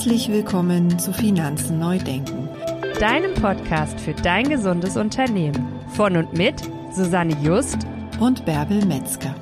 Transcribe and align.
Herzlich 0.00 0.30
willkommen 0.30 0.98
zu 0.98 1.12
Finanzen 1.12 1.78
neu 1.78 1.98
denken, 1.98 2.48
deinem 2.98 3.34
Podcast 3.34 4.00
für 4.00 4.14
dein 4.14 4.48
gesundes 4.48 4.96
Unternehmen. 4.96 5.62
Von 5.90 6.16
und 6.16 6.32
mit 6.32 6.54
Susanne 6.90 7.36
Just 7.42 7.76
und 8.18 8.46
Bärbel 8.46 8.82
Metzger. 8.86 9.34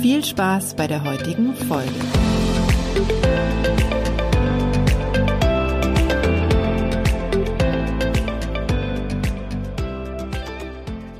Viel 0.00 0.24
Spaß 0.24 0.76
bei 0.76 0.86
der 0.86 1.02
heutigen 1.02 1.56
Folge. 1.56 1.90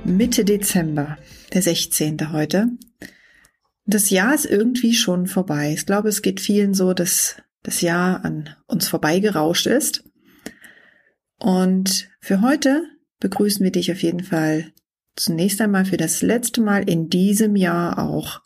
Mitte 0.05 0.45
Dezember, 0.45 1.19
der 1.53 1.63
16. 1.63 2.33
heute. 2.33 2.69
Das 3.85 4.11
Jahr 4.11 4.33
ist 4.33 4.47
irgendwie 4.47 4.95
schon 4.95 5.27
vorbei. 5.27 5.73
Ich 5.77 5.87
glaube, 5.87 6.09
es 6.09 6.23
geht 6.23 6.39
vielen 6.39 6.73
so, 6.73 6.93
dass 6.93 7.43
das 7.67 7.81
Jahr 7.81 8.25
an 8.25 8.51
uns 8.67 8.87
vorbeigerauscht 8.87 9.67
ist. 9.67 10.05
Und 11.39 12.09
für 12.21 12.41
heute 12.41 12.85
begrüßen 13.19 13.65
wir 13.65 13.73
dich 13.73 13.91
auf 13.91 14.03
jeden 14.03 14.23
Fall 14.23 14.73
zunächst 15.17 15.61
einmal 15.61 15.85
für 15.85 15.97
das 15.97 16.23
letzte 16.23 16.61
Mal 16.61 16.89
in 16.89 17.09
diesem 17.09 17.57
Jahr 17.57 17.99
auch 17.99 18.41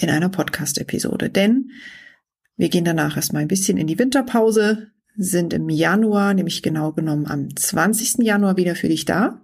in 0.00 0.08
einer 0.08 0.30
Podcast-Episode. 0.30 1.28
Denn 1.28 1.72
wir 2.56 2.70
gehen 2.70 2.86
danach 2.86 3.16
erstmal 3.16 3.42
ein 3.42 3.48
bisschen 3.48 3.76
in 3.76 3.86
die 3.86 3.98
Winterpause, 3.98 4.88
sind 5.14 5.52
im 5.52 5.68
Januar, 5.68 6.32
nämlich 6.32 6.62
genau 6.62 6.92
genommen 6.92 7.26
am 7.26 7.54
20. 7.54 8.24
Januar 8.24 8.56
wieder 8.56 8.76
für 8.76 8.88
dich 8.88 9.04
da. 9.04 9.42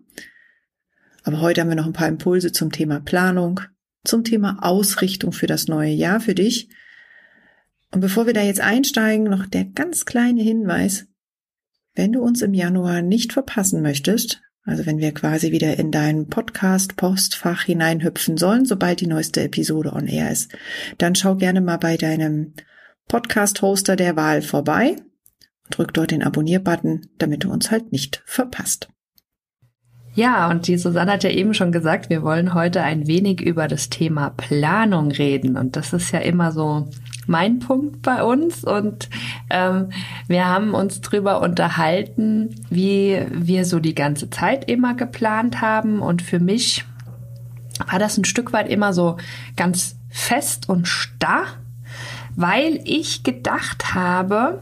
Aber 1.24 1.43
heute 1.43 1.60
haben 1.60 1.68
wir 1.68 1.77
noch 1.77 1.87
ein 1.87 1.93
paar 1.93 2.09
Impulse 2.09 2.52
zum 2.52 2.73
Thema 2.73 3.01
Planung, 3.01 3.60
zum 4.02 4.24
Thema 4.24 4.60
Ausrichtung 4.62 5.32
für 5.32 5.46
das 5.46 5.68
neue 5.68 5.93
Jahr 5.93 6.21
für 6.21 6.34
dich. 6.34 6.71
Und 7.93 8.01
bevor 8.01 8.27
wir 8.27 8.35
da 8.35 8.43
jetzt 8.43 8.60
einsteigen, 8.60 9.24
noch 9.24 9.46
der 9.46 9.65
ganz 9.65 10.05
kleine 10.05 10.43
Hinweis. 10.43 11.07
Wenn 11.95 12.13
du 12.13 12.23
uns 12.23 12.41
im 12.43 12.55
Januar 12.55 13.02
nicht 13.02 13.33
verpassen 13.33 13.83
möchtest, 13.83 14.41
also 14.63 14.87
wenn 14.87 14.99
wir 14.99 15.13
quasi 15.13 15.51
wieder 15.51 15.79
in 15.79 15.91
dein 15.91 16.29
Podcast-Postfach 16.29 17.65
hineinhüpfen 17.65 18.37
sollen, 18.37 18.65
sobald 18.65 19.01
die 19.01 19.07
neueste 19.07 19.43
Episode 19.43 19.93
on 19.93 20.07
air 20.07 20.30
ist, 20.30 20.52
dann 20.99 21.15
schau 21.15 21.35
gerne 21.37 21.61
mal 21.61 21.79
bei 21.79 21.96
deinem 21.96 22.55
Podcast-Hoster 23.09 23.96
der 23.96 24.15
Wahl 24.15 24.43
vorbei. 24.43 24.96
Drück 25.71 25.95
dort 25.95 26.13
den 26.13 26.23
Abonnier-Button, 26.23 27.09
damit 27.18 27.45
du 27.45 27.51
uns 27.51 27.71
halt 27.71 27.91
nicht 27.91 28.23
verpasst. 28.24 28.88
Ja, 30.15 30.51
und 30.51 30.66
die 30.66 30.77
Susanne 30.77 31.13
hat 31.13 31.25
ja 31.25 31.30
eben 31.30 31.55
schon 31.55 31.71
gesagt, 31.71 32.11
wir 32.11 32.23
wollen 32.23 32.53
heute 32.53 32.83
ein 32.83 33.07
wenig 33.07 33.41
über 33.41 33.69
das 33.69 33.91
Thema 33.91 34.30
Planung 34.30 35.13
reden. 35.13 35.57
Und 35.57 35.77
das 35.77 35.93
ist 35.93 36.11
ja 36.11 36.19
immer 36.19 36.51
so 36.51 36.89
mein 37.27 37.61
Punkt 37.61 38.02
bei 38.02 38.25
uns. 38.25 38.65
Und 38.65 39.09
ähm, 39.51 39.91
wir 40.27 40.47
haben 40.47 40.75
uns 40.75 41.01
drüber 41.01 41.41
unterhalten, 41.41 42.57
wie 42.71 43.25
wir 43.30 43.65
so 43.65 43.79
die 43.79 43.95
ganze 43.95 44.30
Zeit 44.30 44.69
immer 44.69 44.95
geplant 44.95 45.61
haben. 45.61 46.01
Und 46.01 46.23
für 46.23 46.41
mich 46.41 46.85
war 47.89 48.01
das 48.01 48.19
ein 48.19 48.24
Stück 48.24 48.52
weit 48.52 48.69
immer 48.69 48.93
so 48.93 49.17
ganz 49.57 49.97
fest 50.09 50.69
und 50.69 50.89
starr, 50.89 51.47
weil 52.35 52.80
ich 52.85 53.23
gedacht 53.23 53.95
habe, 53.95 54.61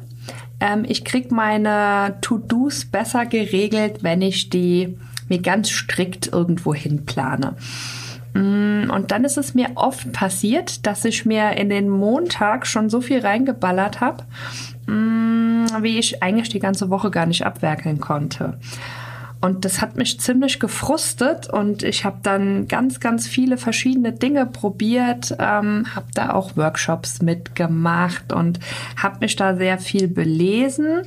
ähm, 0.61 0.85
ich 0.87 1.05
krieg 1.05 1.31
meine 1.31 2.19
To-Dos 2.21 2.85
besser 2.85 3.25
geregelt, 3.25 4.03
wenn 4.03 4.21
ich 4.21 4.51
die 4.51 4.99
mir 5.29 5.41
ganz 5.41 5.71
strikt 5.71 6.33
irgendwo 6.33 6.75
hin 6.75 7.05
plane. 7.07 7.57
Mm, 8.35 8.91
und 8.91 9.11
dann 9.11 9.25
ist 9.25 9.39
es 9.39 9.55
mir 9.55 9.71
oft 9.75 10.13
passiert, 10.13 10.87
dass 10.87 11.05
ich 11.05 11.25
mir 11.25 11.53
in 11.53 11.69
den 11.69 11.89
Montag 11.89 12.67
schon 12.67 12.91
so 12.91 13.01
viel 13.01 13.21
reingeballert 13.21 14.01
habe, 14.01 14.25
mm, 14.87 15.67
wie 15.81 15.99
ich 15.99 16.23
eigentlich 16.23 16.49
die 16.49 16.61
ganze 16.61 16.91
Woche 16.91 17.11
gar 17.11 17.27
nicht 17.27 17.45
abwerkeln 17.45 18.01
konnte. 18.01 18.59
Und 19.41 19.65
das 19.65 19.81
hat 19.81 19.97
mich 19.97 20.19
ziemlich 20.19 20.59
gefrustet 20.59 21.49
und 21.49 21.85
ich 21.85 22.05
habe 22.05 22.19
dann 22.25 22.67
ganz, 22.67 22.99
ganz 22.99 23.29
viele 23.29 23.57
verschiedene 23.57 24.13
Dinge 24.13 24.47
probiert, 24.47 25.37
ähm, 25.39 25.87
habe 25.95 26.07
da 26.13 26.33
auch 26.33 26.57
Workshops 26.57 27.23
mitgemacht 27.23 28.33
und 28.33 28.59
habe 28.97 29.19
mich 29.21 29.37
da 29.37 29.55
sehr 29.55 29.79
viel 29.79 30.09
belesen 30.09 31.03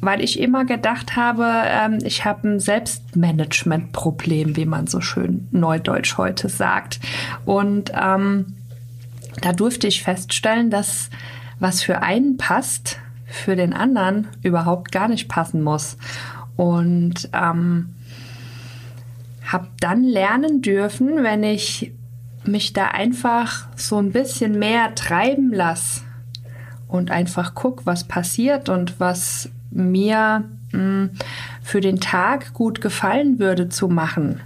weil 0.00 0.22
ich 0.22 0.40
immer 0.40 0.64
gedacht 0.64 1.16
habe, 1.16 1.46
ähm, 1.66 1.98
ich 2.02 2.24
habe 2.24 2.48
ein 2.48 2.60
Selbstmanagement-Problem, 2.60 4.56
wie 4.56 4.64
man 4.66 4.86
so 4.86 5.00
schön 5.00 5.48
neudeutsch 5.50 6.16
heute 6.16 6.48
sagt. 6.48 7.00
Und 7.44 7.92
ähm, 7.94 8.54
da 9.42 9.52
durfte 9.52 9.86
ich 9.86 10.02
feststellen, 10.02 10.70
dass 10.70 11.10
was 11.58 11.82
für 11.82 12.02
einen 12.02 12.36
passt, 12.38 12.98
für 13.26 13.54
den 13.56 13.72
anderen 13.74 14.28
überhaupt 14.42 14.90
gar 14.92 15.08
nicht 15.08 15.28
passen 15.28 15.62
muss. 15.62 15.96
Und 16.56 17.28
ähm, 17.32 17.94
habe 19.46 19.68
dann 19.80 20.04
lernen 20.04 20.62
dürfen, 20.62 21.22
wenn 21.22 21.42
ich 21.42 21.92
mich 22.44 22.72
da 22.72 22.86
einfach 22.86 23.66
so 23.76 23.98
ein 23.98 24.12
bisschen 24.12 24.58
mehr 24.58 24.94
treiben 24.94 25.52
lasse 25.52 26.00
und 26.90 27.10
einfach 27.10 27.54
guck, 27.54 27.86
was 27.86 28.04
passiert 28.04 28.68
und 28.68 28.98
was 28.98 29.48
mir 29.70 30.44
mh, 30.72 30.78
hm, 30.78 31.10
für 31.62 31.80
den 31.80 32.00
Tag 32.00 32.52
gut 32.52 32.80
gefallen 32.80 33.38
würde 33.38 33.68
zu 33.68 33.88
machen, 33.88 34.40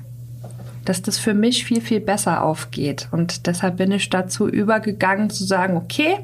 dass 0.84 1.00
das 1.00 1.18
für 1.18 1.32
mich 1.32 1.64
viel, 1.64 1.80
viel 1.80 2.00
besser 2.00 2.42
aufgeht. 2.42 3.08
Und 3.10 3.46
deshalb 3.46 3.78
bin 3.78 3.90
ich 3.92 4.10
dazu 4.10 4.46
übergegangen 4.48 5.30
zu 5.30 5.44
sagen, 5.44 5.76
okay, 5.76 6.18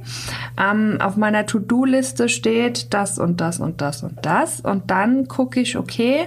ähm, 0.59 0.99
auf 1.01 1.17
meiner 1.17 1.47
To-Do-Liste 1.47 2.29
steht 2.29 2.93
das 2.93 3.19
und 3.19 3.41
das 3.41 3.59
und 3.59 3.81
das 3.81 4.03
und 4.03 4.19
das. 4.23 4.61
Und 4.61 4.91
dann 4.91 5.29
gucke 5.29 5.61
ich, 5.61 5.79
okay, 5.79 6.27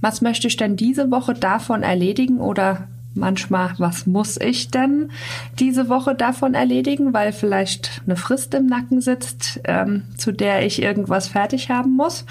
was 0.00 0.22
möchte 0.22 0.48
ich 0.48 0.56
denn 0.56 0.76
diese 0.76 1.10
Woche 1.10 1.34
davon 1.34 1.82
erledigen 1.82 2.40
oder 2.40 2.88
manchmal, 3.14 3.74
was 3.78 4.06
muss 4.06 4.38
ich 4.40 4.70
denn 4.70 5.10
diese 5.58 5.88
Woche 5.88 6.14
davon 6.14 6.54
erledigen, 6.54 7.12
weil 7.12 7.32
vielleicht 7.32 8.02
eine 8.06 8.16
Frist 8.16 8.54
im 8.54 8.66
Nacken 8.66 9.00
sitzt, 9.00 9.60
ähm, 9.64 10.04
zu 10.16 10.32
der 10.32 10.66
ich 10.66 10.82
irgendwas 10.82 11.28
fertig 11.28 11.70
haben 11.70 11.96
muss. 11.96 12.24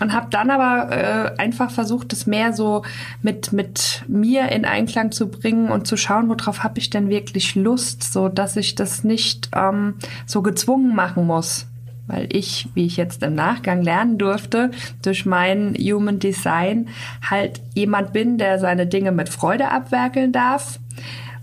Und 0.00 0.12
habe 0.12 0.28
dann 0.30 0.50
aber 0.50 0.90
äh, 0.90 1.38
einfach 1.38 1.70
versucht, 1.70 2.12
es 2.12 2.26
mehr 2.26 2.52
so 2.52 2.82
mit, 3.20 3.52
mit 3.52 4.02
mir 4.08 4.50
in 4.50 4.64
Einklang 4.64 5.12
zu 5.12 5.28
bringen 5.28 5.70
und 5.70 5.86
zu 5.86 5.96
schauen, 5.96 6.28
worauf 6.28 6.64
habe 6.64 6.78
ich 6.78 6.90
denn 6.90 7.08
wirklich 7.08 7.54
Lust, 7.54 8.12
so 8.12 8.28
dass 8.28 8.56
ich 8.56 8.74
das 8.74 9.04
nicht 9.04 9.50
ähm, 9.54 9.94
so 10.26 10.42
gezwungen 10.42 10.96
machen 10.96 11.26
muss 11.26 11.66
weil 12.06 12.28
ich, 12.30 12.68
wie 12.74 12.86
ich 12.86 12.96
jetzt 12.96 13.22
im 13.22 13.34
Nachgang 13.34 13.82
lernen 13.82 14.18
durfte, 14.18 14.70
durch 15.02 15.24
mein 15.24 15.74
Human 15.74 16.18
Design 16.18 16.88
halt 17.28 17.60
jemand 17.74 18.12
bin, 18.12 18.38
der 18.38 18.58
seine 18.58 18.86
Dinge 18.86 19.12
mit 19.12 19.28
Freude 19.28 19.70
abwerkeln 19.70 20.32
darf 20.32 20.78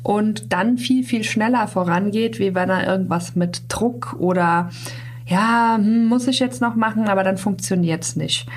und 0.04 0.54
dann 0.54 0.78
viel, 0.78 1.04
viel 1.04 1.24
schneller 1.24 1.68
vorangeht, 1.68 2.40
wie 2.40 2.56
wenn 2.56 2.70
er 2.70 2.88
irgendwas 2.88 3.36
mit 3.36 3.64
Druck 3.70 4.16
oder 4.20 4.70
ja, 5.26 5.76
hm, 5.78 6.08
muss 6.08 6.28
ich 6.28 6.40
jetzt 6.40 6.62
noch 6.62 6.76
machen, 6.76 7.08
aber 7.08 7.24
dann 7.24 7.38
funktioniert's 7.38 8.16
nicht. 8.16 8.48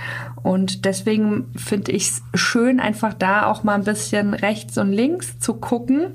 Und 0.42 0.84
deswegen 0.86 1.46
finde 1.54 1.92
ich 1.92 2.04
es 2.08 2.22
schön, 2.34 2.80
einfach 2.80 3.12
da 3.12 3.46
auch 3.46 3.62
mal 3.62 3.74
ein 3.74 3.84
bisschen 3.84 4.34
rechts 4.34 4.78
und 4.78 4.92
links 4.92 5.38
zu 5.38 5.54
gucken 5.54 6.06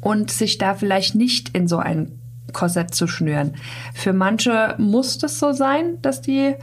und 0.00 0.30
sich 0.30 0.58
da 0.58 0.74
vielleicht 0.74 1.14
nicht 1.16 1.50
in 1.50 1.66
so 1.66 1.78
ein 1.78 2.12
Korsett 2.52 2.94
zu 2.94 3.06
schnüren. 3.06 3.54
Für 3.94 4.12
manche 4.12 4.74
muss 4.78 5.18
das 5.18 5.38
so 5.38 5.52
sein, 5.52 5.98
dass 6.02 6.20
die 6.22 6.54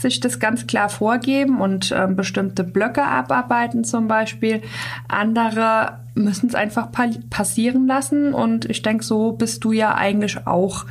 sich 0.00 0.20
das 0.20 0.38
ganz 0.38 0.66
klar 0.66 0.88
vorgeben 0.88 1.60
und 1.60 1.92
äh, 1.92 2.06
bestimmte 2.08 2.64
Blöcke 2.64 3.04
abarbeiten 3.04 3.84
zum 3.84 4.08
Beispiel. 4.08 4.62
Andere 5.08 5.98
müssen 6.14 6.48
es 6.48 6.54
einfach 6.54 6.88
passieren 7.30 7.86
lassen 7.86 8.34
und 8.34 8.64
ich 8.68 8.82
denke, 8.82 9.04
so 9.04 9.32
bist 9.32 9.62
du 9.64 9.72
ja 9.72 9.94
eigentlich 9.94 10.46
auch 10.46 10.86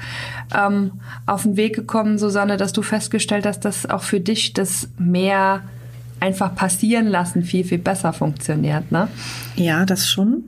ähm, 0.55 0.93
auf 1.25 1.43
den 1.43 1.57
Weg 1.57 1.75
gekommen, 1.75 2.17
Susanne, 2.17 2.57
dass 2.57 2.73
du 2.73 2.81
festgestellt 2.81 3.45
hast, 3.45 3.61
dass 3.65 3.89
auch 3.89 4.03
für 4.03 4.19
dich 4.19 4.53
das 4.53 4.89
mehr 4.97 5.61
einfach 6.19 6.55
passieren 6.55 7.07
lassen 7.07 7.43
viel, 7.43 7.63
viel 7.63 7.79
besser 7.79 8.13
funktioniert, 8.13 8.91
ne? 8.91 9.07
Ja, 9.55 9.85
das 9.85 10.07
schon. 10.07 10.43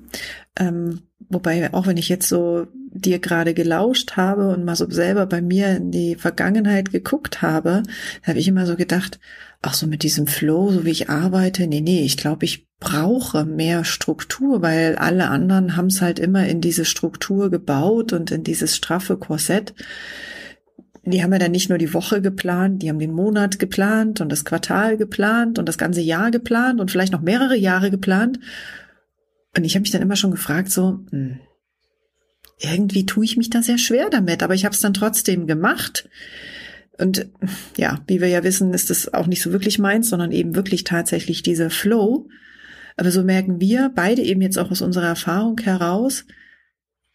Ähm, 0.57 1.01
wobei, 1.29 1.73
auch 1.73 1.87
wenn 1.87 1.97
ich 1.97 2.09
jetzt 2.09 2.27
so 2.27 2.67
dir 2.93 3.19
gerade 3.19 3.53
gelauscht 3.53 4.17
habe 4.17 4.49
und 4.49 4.65
mal 4.65 4.75
so 4.75 4.89
selber 4.89 5.25
bei 5.25 5.41
mir 5.41 5.77
in 5.77 5.91
die 5.91 6.15
Vergangenheit 6.15 6.91
geguckt 6.91 7.41
habe, 7.41 7.83
habe 8.23 8.39
ich 8.39 8.47
immer 8.47 8.65
so 8.65 8.75
gedacht, 8.75 9.19
ach 9.61 9.73
so 9.73 9.87
mit 9.87 10.03
diesem 10.03 10.27
Flow, 10.27 10.71
so 10.71 10.85
wie 10.85 10.91
ich 10.91 11.09
arbeite, 11.09 11.67
nee, 11.67 11.81
nee, 11.81 12.03
ich 12.03 12.17
glaube, 12.17 12.45
ich 12.45 12.67
brauche 12.79 13.45
mehr 13.45 13.85
Struktur, 13.85 14.61
weil 14.61 14.95
alle 14.95 15.29
anderen 15.29 15.77
haben 15.77 15.87
es 15.87 16.01
halt 16.01 16.19
immer 16.19 16.47
in 16.47 16.61
diese 16.61 16.83
Struktur 16.83 17.49
gebaut 17.49 18.11
und 18.11 18.31
in 18.31 18.43
dieses 18.43 18.75
straffe 18.75 19.17
Korsett. 19.17 19.73
Die 21.03 21.23
haben 21.23 21.31
ja 21.31 21.39
dann 21.39 21.51
nicht 21.51 21.69
nur 21.69 21.77
die 21.77 21.93
Woche 21.93 22.21
geplant, 22.21 22.81
die 22.81 22.89
haben 22.89 22.99
den 22.99 23.13
Monat 23.13 23.59
geplant 23.59 24.19
und 24.21 24.31
das 24.31 24.45
Quartal 24.45 24.97
geplant 24.97 25.59
und 25.59 25.67
das 25.67 25.77
ganze 25.77 26.01
Jahr 26.01 26.31
geplant 26.31 26.79
und 26.79 26.91
vielleicht 26.91 27.13
noch 27.13 27.21
mehrere 27.21 27.55
Jahre 27.55 27.91
geplant. 27.91 28.39
Und 29.55 29.63
ich 29.63 29.75
habe 29.75 29.81
mich 29.81 29.91
dann 29.91 30.01
immer 30.01 30.15
schon 30.15 30.31
gefragt, 30.31 30.71
so, 30.71 30.99
hm, 31.09 31.39
irgendwie 32.59 33.05
tue 33.05 33.25
ich 33.25 33.37
mich 33.37 33.49
da 33.49 33.61
sehr 33.61 33.77
schwer 33.77 34.09
damit, 34.09 34.43
aber 34.43 34.53
ich 34.53 34.65
habe 34.65 34.73
es 34.73 34.81
dann 34.81 34.93
trotzdem 34.93 35.47
gemacht. 35.47 36.09
Und 36.97 37.27
ja, 37.77 37.99
wie 38.07 38.21
wir 38.21 38.27
ja 38.27 38.43
wissen, 38.43 38.73
ist 38.73 38.89
das 38.89 39.13
auch 39.13 39.25
nicht 39.25 39.41
so 39.41 39.51
wirklich 39.51 39.79
meins, 39.79 40.09
sondern 40.09 40.31
eben 40.31 40.55
wirklich 40.55 40.83
tatsächlich 40.83 41.41
dieser 41.41 41.69
Flow. 41.69 42.29
Aber 42.97 43.11
so 43.11 43.23
merken 43.23 43.59
wir 43.59 43.91
beide 43.95 44.21
eben 44.21 44.41
jetzt 44.41 44.59
auch 44.59 44.69
aus 44.69 44.81
unserer 44.81 45.07
Erfahrung 45.07 45.59
heraus, 45.59 46.25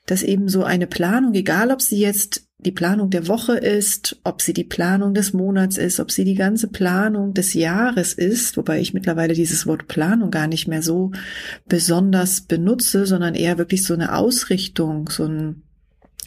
dass 0.07 0.23
eben 0.23 0.49
so 0.49 0.65
eine 0.65 0.87
Planung, 0.87 1.35
egal 1.35 1.71
ob 1.71 1.83
sie 1.83 1.99
jetzt 2.01 2.46
die 2.59 2.73
Planung 2.73 3.11
der 3.11 3.29
Woche 3.29 3.57
ist, 3.57 4.19
ob 4.25 4.41
sie 4.41 4.55
die 4.55 4.65
Planung 4.65 5.13
des 5.13 5.33
Monats 5.33 5.77
ist, 5.77 6.01
ob 6.01 6.11
sie 6.11 6.25
die 6.25 6.35
ganze 6.35 6.69
Planung 6.69 7.35
des 7.35 7.53
Jahres 7.53 8.15
ist, 8.15 8.57
wobei 8.57 8.81
ich 8.81 8.95
mittlerweile 8.95 9.35
dieses 9.35 9.67
Wort 9.67 9.89
Planung 9.89 10.31
gar 10.31 10.47
nicht 10.47 10.67
mehr 10.67 10.83
so 10.83 11.13
besonders 11.67 12.41
benutze, 12.41 13.07
sondern 13.07 13.35
eher 13.35 13.59
wirklich 13.59 13.85
so 13.85 13.93
eine 13.93 14.17
Ausrichtung, 14.17 15.11
so 15.11 15.27
ein, 15.27 15.63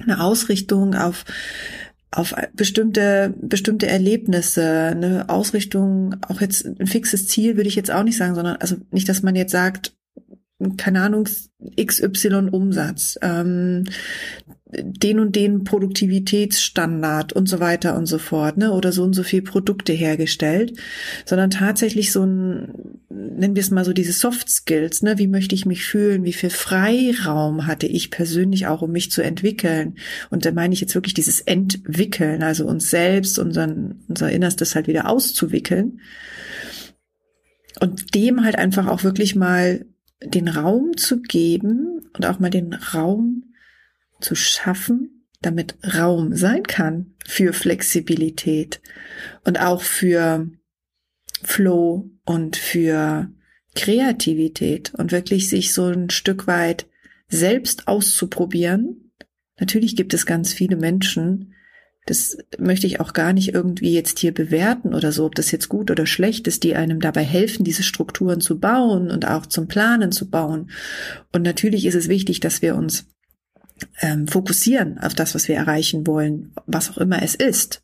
eine 0.03 0.21
Ausrichtung 0.21 0.93
auf 0.95 1.25
auf 2.11 2.33
bestimmte 2.53 3.35
bestimmte 3.39 3.85
Erlebnisse, 3.85 4.63
eine 4.65 5.29
Ausrichtung, 5.29 6.15
auch 6.27 6.41
jetzt 6.41 6.65
ein 6.65 6.87
fixes 6.87 7.27
Ziel 7.27 7.55
würde 7.55 7.69
ich 7.69 7.75
jetzt 7.75 7.91
auch 7.91 8.03
nicht 8.03 8.17
sagen, 8.17 8.33
sondern 8.33 8.55
also 8.55 8.77
nicht, 8.91 9.07
dass 9.07 9.21
man 9.21 9.35
jetzt 9.35 9.51
sagt, 9.51 9.95
keine 10.77 11.01
Ahnung, 11.01 11.27
XY 11.79 12.49
Umsatz, 12.51 13.17
ähm, 13.21 13.85
den 14.71 15.19
und 15.19 15.35
den 15.35 15.63
Produktivitätsstandard 15.63 17.33
und 17.33 17.49
so 17.49 17.59
weiter 17.59 17.97
und 17.97 18.05
so 18.05 18.19
fort, 18.19 18.57
ne, 18.57 18.71
oder 18.71 18.91
so 18.91 19.03
und 19.03 19.13
so 19.13 19.23
viel 19.23 19.41
Produkte 19.41 19.93
hergestellt, 19.93 20.73
sondern 21.25 21.49
tatsächlich 21.49 22.11
so 22.11 22.23
ein, 22.23 22.73
nennen 23.09 23.55
wir 23.55 23.61
es 23.61 23.71
mal 23.71 23.83
so 23.83 23.93
diese 23.93 24.13
Soft 24.13 24.47
Skills, 24.47 25.01
ne, 25.01 25.17
wie 25.17 25.27
möchte 25.27 25.55
ich 25.55 25.65
mich 25.65 25.83
fühlen, 25.83 26.23
wie 26.23 26.33
viel 26.33 26.51
Freiraum 26.51 27.65
hatte 27.65 27.87
ich 27.87 28.11
persönlich 28.11 28.67
auch, 28.67 28.83
um 28.83 28.91
mich 28.91 29.11
zu 29.11 29.23
entwickeln. 29.23 29.95
Und 30.29 30.45
da 30.45 30.51
meine 30.51 30.73
ich 30.75 30.81
jetzt 30.81 30.93
wirklich 30.93 31.15
dieses 31.15 31.41
Entwickeln, 31.41 32.43
also 32.43 32.67
uns 32.67 32.91
selbst, 32.91 33.39
unseren, 33.39 34.03
unser 34.07 34.31
Innerstes 34.31 34.75
halt 34.75 34.87
wieder 34.87 35.09
auszuwickeln. 35.09 35.99
Und 37.79 38.13
dem 38.13 38.43
halt 38.43 38.57
einfach 38.57 38.87
auch 38.87 39.03
wirklich 39.03 39.35
mal 39.35 39.85
den 40.23 40.47
Raum 40.47 40.95
zu 40.95 41.21
geben 41.21 42.01
und 42.13 42.25
auch 42.25 42.39
mal 42.39 42.49
den 42.49 42.73
Raum 42.73 43.48
zu 44.19 44.35
schaffen, 44.35 45.25
damit 45.41 45.75
Raum 45.95 46.35
sein 46.35 46.63
kann 46.63 47.13
für 47.25 47.53
Flexibilität 47.53 48.81
und 49.45 49.59
auch 49.59 49.81
für 49.81 50.49
Flow 51.43 52.09
und 52.25 52.57
für 52.57 53.29
Kreativität 53.75 54.93
und 54.95 55.11
wirklich 55.11 55.49
sich 55.49 55.73
so 55.73 55.85
ein 55.85 56.09
Stück 56.09 56.47
weit 56.47 56.87
selbst 57.27 57.87
auszuprobieren. 57.87 59.13
Natürlich 59.59 59.95
gibt 59.95 60.13
es 60.13 60.25
ganz 60.25 60.53
viele 60.53 60.75
Menschen, 60.75 61.53
das 62.09 62.37
möchte 62.57 62.87
ich 62.87 62.99
auch 62.99 63.13
gar 63.13 63.33
nicht 63.33 63.53
irgendwie 63.53 63.93
jetzt 63.93 64.17
hier 64.17 64.33
bewerten 64.33 64.95
oder 64.95 65.11
so, 65.11 65.25
ob 65.25 65.35
das 65.35 65.51
jetzt 65.51 65.69
gut 65.69 65.91
oder 65.91 66.07
schlecht 66.07 66.47
ist, 66.47 66.63
die 66.63 66.75
einem 66.75 67.01
dabei 67.01 67.23
helfen, 67.23 67.63
diese 67.63 67.83
Strukturen 67.83 68.41
zu 68.41 68.59
bauen 68.59 69.11
und 69.11 69.27
auch 69.27 69.45
zum 69.45 69.67
Planen 69.67 70.11
zu 70.11 70.27
bauen. 70.27 70.71
Und 71.31 71.43
natürlich 71.43 71.85
ist 71.85 71.93
es 71.93 72.07
wichtig, 72.07 72.39
dass 72.39 72.63
wir 72.63 72.75
uns 72.75 73.05
ähm, 74.01 74.27
fokussieren 74.27 74.97
auf 74.99 75.13
das, 75.13 75.35
was 75.35 75.47
wir 75.47 75.55
erreichen 75.55 76.07
wollen, 76.07 76.53
was 76.65 76.89
auch 76.89 76.97
immer 76.97 77.21
es 77.21 77.35
ist. 77.35 77.83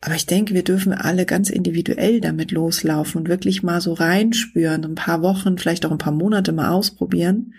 Aber 0.00 0.16
ich 0.16 0.26
denke, 0.26 0.52
wir 0.52 0.64
dürfen 0.64 0.92
alle 0.92 1.26
ganz 1.26 1.48
individuell 1.48 2.20
damit 2.20 2.50
loslaufen 2.50 3.20
und 3.20 3.28
wirklich 3.28 3.62
mal 3.62 3.80
so 3.80 3.92
reinspüren, 3.92 4.84
ein 4.84 4.94
paar 4.96 5.22
Wochen, 5.22 5.58
vielleicht 5.58 5.86
auch 5.86 5.92
ein 5.92 5.98
paar 5.98 6.12
Monate 6.12 6.52
mal 6.52 6.70
ausprobieren 6.70 7.54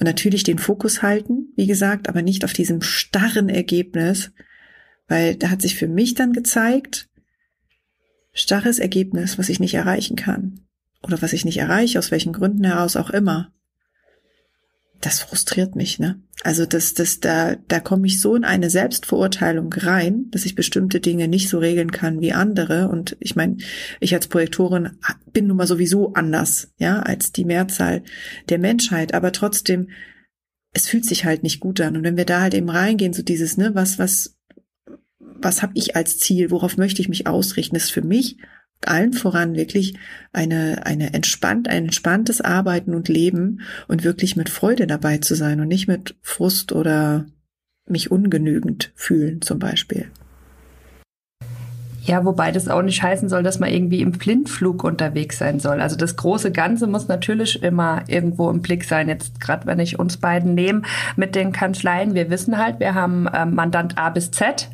und 0.00 0.06
natürlich 0.06 0.42
den 0.42 0.58
Fokus 0.58 1.02
halten, 1.02 1.52
wie 1.56 1.66
gesagt, 1.66 2.08
aber 2.08 2.22
nicht 2.22 2.44
auf 2.44 2.52
diesem 2.52 2.82
starren 2.82 3.48
Ergebnis, 3.48 4.32
weil 5.06 5.36
da 5.36 5.50
hat 5.50 5.62
sich 5.62 5.76
für 5.76 5.88
mich 5.88 6.14
dann 6.14 6.32
gezeigt, 6.32 7.08
starres 8.32 8.78
Ergebnis, 8.78 9.38
was 9.38 9.48
ich 9.48 9.60
nicht 9.60 9.74
erreichen 9.74 10.16
kann. 10.16 10.60
Oder 11.02 11.20
was 11.22 11.32
ich 11.32 11.44
nicht 11.44 11.58
erreiche, 11.58 11.98
aus 11.98 12.10
welchen 12.10 12.32
Gründen 12.32 12.64
heraus 12.64 12.96
auch 12.96 13.10
immer. 13.10 13.52
Das 15.00 15.20
frustriert 15.20 15.76
mich, 15.76 15.98
ne? 15.98 16.20
Also 16.42 16.64
das, 16.64 16.94
das, 16.94 17.20
da, 17.20 17.56
da 17.68 17.80
komme 17.80 18.06
ich 18.06 18.20
so 18.20 18.34
in 18.34 18.44
eine 18.44 18.70
Selbstverurteilung 18.70 19.72
rein, 19.72 20.26
dass 20.30 20.46
ich 20.46 20.54
bestimmte 20.54 21.00
Dinge 21.00 21.28
nicht 21.28 21.48
so 21.48 21.58
regeln 21.58 21.90
kann 21.90 22.20
wie 22.20 22.32
andere. 22.32 22.88
Und 22.88 23.16
ich 23.20 23.36
meine, 23.36 23.58
ich 24.00 24.14
als 24.14 24.26
Projektorin 24.26 24.90
bin 25.32 25.46
nun 25.46 25.58
mal 25.58 25.66
sowieso 25.66 26.14
anders, 26.14 26.72
ja, 26.78 27.00
als 27.00 27.32
die 27.32 27.44
Mehrzahl 27.44 28.02
der 28.48 28.58
Menschheit. 28.58 29.12
Aber 29.12 29.32
trotzdem, 29.32 29.90
es 30.72 30.86
fühlt 30.86 31.04
sich 31.04 31.24
halt 31.26 31.42
nicht 31.42 31.60
gut 31.60 31.80
an. 31.80 31.96
Und 31.96 32.04
wenn 32.04 32.16
wir 32.16 32.24
da 32.26 32.40
halt 32.40 32.54
eben 32.54 32.70
reingehen, 32.70 33.12
so 33.12 33.22
dieses, 33.22 33.58
ne, 33.58 33.74
was, 33.74 33.98
was, 33.98 34.38
was 35.18 35.62
habe 35.62 35.72
ich 35.74 35.94
als 35.94 36.18
Ziel, 36.18 36.50
worauf 36.50 36.78
möchte 36.78 37.02
ich 37.02 37.08
mich 37.08 37.26
ausrichten, 37.26 37.76
ist 37.76 37.90
für 37.90 38.02
mich 38.02 38.38
allen 38.86 39.12
voran 39.12 39.54
wirklich 39.54 39.94
eine, 40.32 40.86
eine 40.86 41.12
entspannt, 41.12 41.68
ein 41.68 41.84
entspanntes 41.84 42.40
Arbeiten 42.40 42.94
und 42.94 43.08
Leben 43.08 43.60
und 43.88 44.04
wirklich 44.04 44.36
mit 44.36 44.48
Freude 44.48 44.86
dabei 44.86 45.18
zu 45.18 45.34
sein 45.34 45.60
und 45.60 45.68
nicht 45.68 45.88
mit 45.88 46.16
Frust 46.22 46.72
oder 46.72 47.26
mich 47.86 48.10
ungenügend 48.10 48.92
fühlen 48.94 49.42
zum 49.42 49.58
Beispiel. 49.58 50.10
Ja, 52.02 52.24
wobei 52.24 52.50
das 52.50 52.68
auch 52.68 52.82
nicht 52.82 53.02
heißen 53.02 53.28
soll, 53.28 53.42
dass 53.42 53.58
man 53.58 53.70
irgendwie 53.70 54.00
im 54.00 54.12
Blindflug 54.12 54.84
unterwegs 54.84 55.38
sein 55.38 55.60
soll. 55.60 55.80
Also 55.80 55.96
das 55.96 56.16
große 56.16 56.50
Ganze 56.50 56.86
muss 56.86 57.08
natürlich 57.08 57.62
immer 57.62 58.02
irgendwo 58.08 58.48
im 58.50 58.62
Blick 58.62 58.84
sein. 58.84 59.08
Jetzt 59.08 59.38
gerade 59.38 59.66
wenn 59.66 59.78
ich 59.78 59.98
uns 59.98 60.16
beiden 60.16 60.54
nehme 60.54 60.82
mit 61.16 61.34
den 61.34 61.52
Kanzleien, 61.52 62.14
wir 62.14 62.30
wissen 62.30 62.56
halt, 62.56 62.80
wir 62.80 62.94
haben 62.94 63.26
äh, 63.26 63.44
Mandant 63.44 63.98
A 63.98 64.08
bis 64.08 64.30
Z 64.30 64.70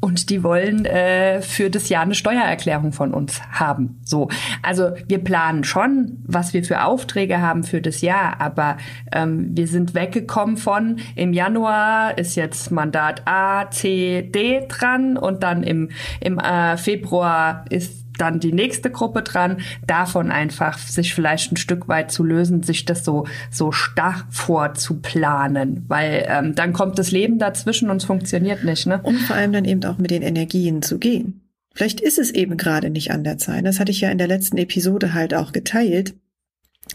und 0.00 0.30
die 0.30 0.42
wollen 0.42 0.86
äh, 0.86 1.42
für 1.42 1.68
das 1.70 1.88
Jahr 1.88 2.02
eine 2.02 2.14
Steuererklärung 2.14 2.92
von 2.92 3.12
uns 3.12 3.40
haben. 3.50 4.00
So, 4.04 4.28
also 4.62 4.92
wir 5.06 5.18
planen 5.18 5.64
schon, 5.64 6.18
was 6.26 6.54
wir 6.54 6.64
für 6.64 6.84
Aufträge 6.84 7.40
haben 7.40 7.64
für 7.64 7.82
das 7.82 8.00
Jahr, 8.00 8.40
aber 8.40 8.78
ähm, 9.12 9.50
wir 9.52 9.66
sind 9.66 9.94
weggekommen 9.94 10.56
von 10.56 11.00
im 11.16 11.32
Januar 11.32 12.16
ist 12.16 12.34
jetzt 12.34 12.70
Mandat 12.70 13.22
A, 13.26 13.70
C, 13.70 14.22
D 14.22 14.66
dran 14.68 15.16
und 15.16 15.42
dann 15.42 15.62
im 15.62 15.90
im 16.20 16.38
äh, 16.38 16.76
Februar 16.76 17.64
ist 17.68 17.99
dann 18.20 18.40
die 18.40 18.52
nächste 18.52 18.90
Gruppe 18.90 19.22
dran, 19.22 19.58
davon 19.86 20.30
einfach 20.30 20.78
sich 20.78 21.14
vielleicht 21.14 21.52
ein 21.52 21.56
Stück 21.56 21.88
weit 21.88 22.10
zu 22.10 22.22
lösen, 22.24 22.62
sich 22.62 22.84
das 22.84 23.04
so, 23.04 23.26
so 23.50 23.72
starr 23.72 24.26
vorzuplanen, 24.30 25.84
weil 25.88 26.26
ähm, 26.28 26.54
dann 26.54 26.72
kommt 26.72 26.98
das 26.98 27.10
Leben 27.10 27.38
dazwischen 27.38 27.90
und 27.90 27.98
es 27.98 28.04
funktioniert 28.04 28.64
nicht. 28.64 28.86
Ne? 28.86 29.00
Und 29.02 29.18
vor 29.18 29.36
allem 29.36 29.52
dann 29.52 29.64
eben 29.64 29.84
auch 29.84 29.98
mit 29.98 30.10
den 30.10 30.22
Energien 30.22 30.82
zu 30.82 30.98
gehen. 30.98 31.40
Vielleicht 31.74 32.00
ist 32.00 32.18
es 32.18 32.30
eben 32.30 32.56
gerade 32.56 32.90
nicht 32.90 33.10
an 33.10 33.24
der 33.24 33.38
Zeit. 33.38 33.64
Das 33.64 33.78
hatte 33.78 33.92
ich 33.92 34.00
ja 34.00 34.10
in 34.10 34.18
der 34.18 34.26
letzten 34.26 34.58
Episode 34.58 35.14
halt 35.14 35.34
auch 35.34 35.52
geteilt, 35.52 36.14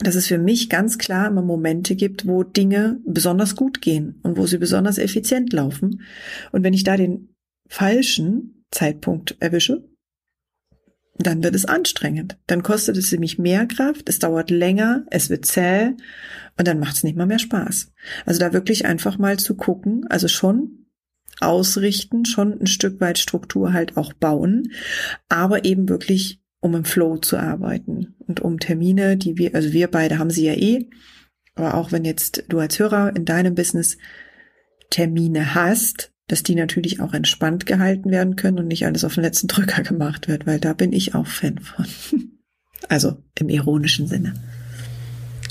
dass 0.02 0.16
es 0.16 0.28
für 0.28 0.38
mich 0.38 0.70
ganz 0.70 0.98
klar 0.98 1.28
immer 1.28 1.42
Momente 1.42 1.96
gibt, 1.96 2.28
wo 2.28 2.44
Dinge 2.44 3.00
besonders 3.06 3.56
gut 3.56 3.82
gehen 3.82 4.20
und 4.24 4.38
wo 4.38 4.46
sie 4.46 4.58
besonders 4.58 4.98
effizient 4.98 5.54
laufen. 5.54 6.02
Und 6.52 6.64
wenn 6.64 6.74
ich 6.74 6.84
da 6.84 6.98
den 6.98 7.30
falschen 7.70 8.66
Zeitpunkt 8.72 9.38
erwische, 9.40 9.84
dann 11.18 11.44
wird 11.44 11.56
es 11.56 11.66
anstrengend. 11.66 12.38
Dann 12.48 12.64
kostet 12.64 12.98
es 12.98 13.12
nämlich 13.12 13.40
mehr 13.40 13.66
Kraft, 13.68 14.10
es 14.10 14.20
dauert 14.20 14.50
länger, 14.50 15.06
es 15.10 15.30
wird 15.30 15.46
zäh 15.46 15.94
und 16.58 16.68
dann 16.68 16.80
macht 16.80 16.98
es 16.98 17.04
nicht 17.04 17.18
mal 17.18 17.26
mehr 17.26 17.40
Spaß. 17.40 17.92
Also 18.26 18.40
da 18.40 18.54
wirklich 18.54 18.86
einfach 18.86 19.18
mal 19.18 19.38
zu 19.38 19.56
gucken, 19.56 20.06
also 20.10 20.28
schon 20.28 20.88
ausrichten, 21.40 22.26
schon 22.26 22.60
ein 22.60 22.68
Stück 22.68 23.02
weit 23.02 23.18
Struktur 23.18 23.74
halt 23.74 23.98
auch 23.98 24.14
bauen, 24.14 24.72
aber 25.30 25.66
eben 25.66 25.90
wirklich 25.90 26.42
um 26.60 26.76
im 26.76 26.86
Flow 26.86 27.18
zu 27.18 27.38
arbeiten 27.38 28.16
und 28.20 28.40
um 28.40 28.60
Termine, 28.60 29.18
die 29.18 29.38
wir, 29.38 29.54
also 29.54 29.72
wir 29.72 29.88
beide 29.88 30.18
haben 30.18 30.32
sie 30.32 30.46
ja 30.46 30.54
eh, 30.54 30.90
aber 31.56 31.76
auch 31.76 31.92
wenn 31.92 32.04
jetzt 32.06 32.46
du 32.50 32.60
als 32.60 32.80
Hörer 32.80 33.16
in 33.16 33.26
deinem 33.26 33.56
Business 33.56 33.98
Termine 34.90 35.56
hast, 35.56 36.12
dass 36.28 36.44
die 36.44 36.56
natürlich 36.56 37.02
auch 37.02 37.14
entspannt 37.14 37.66
gehalten 37.66 38.12
werden 38.12 38.36
können 38.36 38.60
und 38.60 38.68
nicht 38.68 38.86
alles 38.86 39.04
auf 39.04 39.16
den 39.16 39.24
letzten 39.24 39.48
Drücker 39.48 39.84
gemacht 39.84 40.28
wird, 40.28 40.48
weil 40.48 40.60
da 40.60 40.74
bin 40.74 40.94
ich 40.94 41.16
auch 41.16 41.28
Fan 41.28 41.60
von. 41.60 41.86
Also 42.88 43.18
im 43.40 43.50
ironischen 43.50 44.06
Sinne. 44.06 44.34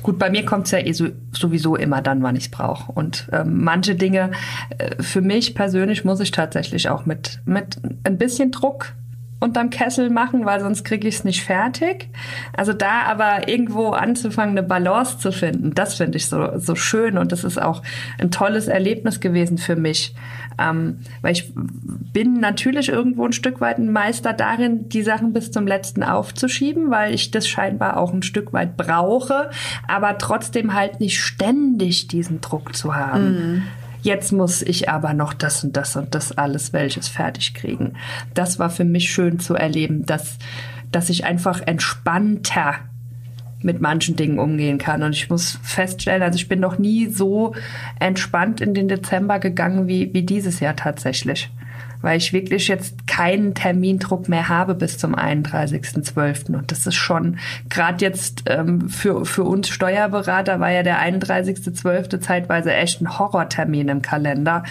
Gut, 0.05 0.21
bei 0.21 0.31
mir 0.31 0.45
kommt 0.45 0.67
es 0.67 0.71
ja 0.71 0.79
eh 0.79 0.93
so, 0.93 1.09
sowieso 1.33 1.75
immer 1.75 2.03
dann, 2.03 2.23
wann 2.23 2.37
ich 2.37 2.45
es 2.45 2.51
brauche. 2.51 2.93
Und 2.93 3.27
ähm, 3.33 3.65
manche 3.65 3.95
Dinge, 3.95 4.31
äh, 4.79 5.03
für 5.03 5.21
mich 5.21 5.55
persönlich 5.55 6.05
muss 6.05 6.21
ich 6.21 6.31
tatsächlich 6.31 6.91
auch 6.91 7.07
mit, 7.07 7.41
mit 7.45 7.79
ein 8.05 8.19
bisschen 8.19 8.53
Druck 8.53 8.95
unterm 9.41 9.71
Kessel 9.71 10.11
machen, 10.11 10.45
weil 10.45 10.61
sonst 10.61 10.85
kriege 10.85 11.07
ich 11.07 11.17
es 11.17 11.25
nicht 11.25 11.43
fertig. 11.43 12.11
Also 12.55 12.73
da 12.73 13.03
aber 13.03 13.49
irgendwo 13.49 13.91
anzufangen, 13.91 14.59
eine 14.59 14.67
Balance 14.67 15.19
zu 15.19 15.33
finden, 15.33 15.75
das 15.75 15.95
finde 15.95 16.17
ich 16.17 16.27
so, 16.27 16.59
so 16.59 16.75
schön 16.75 17.19
und 17.19 17.31
das 17.31 17.45
ist 17.45 17.61
auch 17.61 17.83
ein 18.19 18.31
tolles 18.31 18.69
Erlebnis 18.69 19.21
gewesen 19.21 19.59
für 19.59 19.77
mich. 19.77 20.15
Ähm, 20.59 21.01
weil 21.23 21.33
ich 21.33 21.53
bin 21.55 22.41
natürlich 22.41 22.89
irgendwo 22.89 23.25
ein 23.27 23.33
Stück 23.33 23.61
weit 23.61 23.79
ein 23.79 23.91
Meister 23.91 24.33
darin, 24.33 24.89
die 24.89 25.03
Sachen 25.03 25.33
bis 25.33 25.51
zum 25.51 25.67
letzten 25.67 26.03
aufzuschieben, 26.03 26.91
weil 26.91 27.15
ich 27.15 27.31
das 27.31 27.49
scheinbar 27.49 27.97
auch 27.97 28.13
ein 28.13 28.23
Stück 28.23 28.53
weit 28.53 28.77
brauche, 28.77 29.51
aber 29.89 30.19
trotzdem 30.19 30.75
halt 30.75 31.01
nicht 31.01 31.21
ständig 31.21 32.09
diesen 32.09 32.41
Druck 32.41 32.75
zu 32.75 32.95
haben. 32.95 33.33
Mhm 33.33 33.63
jetzt 34.05 34.33
muss 34.33 34.61
ich 34.63 34.89
aber 34.89 35.15
noch 35.15 35.33
das 35.33 35.65
und 35.65 35.77
das 35.77 35.97
und 35.97 36.15
das 36.15 36.31
alles 36.33 36.73
welches 36.73 37.09
fertig 37.09 37.55
kriegen. 37.55 37.95
Das 38.35 38.59
war 38.59 38.71
für 38.71 38.85
mich 38.85 39.11
schön 39.11 39.41
zu 39.41 39.55
erleben, 39.55 40.07
dass, 40.07 40.39
dass 40.93 41.09
ich 41.09 41.25
einfach 41.25 41.63
entspannter 41.63 42.75
mit 43.65 43.81
manchen 43.81 44.17
Dingen 44.17 44.39
umgehen 44.39 44.79
kann. 44.79 45.03
Und 45.03 45.13
ich 45.13 45.31
muss 45.31 45.59
feststellen, 45.63 46.23
also 46.23 46.37
ich 46.37 46.49
bin 46.49 46.61
noch 46.61 46.79
nie 46.79 47.09
so 47.09 47.55
entspannt 47.99 48.61
in 48.61 48.75
den 48.75 48.89
Dezember 48.89 49.39
gegangen 49.39 49.89
wie, 49.89 50.13
wie 50.13 50.23
dieses 50.23 50.61
Jahr 50.61 50.77
tatsächlich 50.77 51.51
weil 52.05 52.19
ich 52.19 52.35
wirklich 52.35 52.69
jetzt 52.69 53.07
keinen 53.07 53.55
Termindruck 53.55 54.29
mehr 54.29 54.51
habe 54.51 54.75
bis 54.75 54.99
zum 54.99 55.15
31.12. 55.15 56.55
Und 56.55 56.71
das 56.71 56.87
ist 56.87 56.97
schon, 56.97 57.39
gerade 57.71 58.05
jetzt 58.05 58.43
ähm, 58.47 58.91
für, 58.91 59.25
für 59.25 59.45
uns 59.45 59.71
Steuerberater 59.71 60.61
war 60.61 60.71
ja 60.71 60.83
der 60.83 61.01
31.12. 61.01 62.21
zeitweise 62.21 62.75
echt 62.75 63.01
ein 63.01 63.19
Horrortermin 63.19 63.89
im 63.89 64.03
Kalender. 64.03 64.65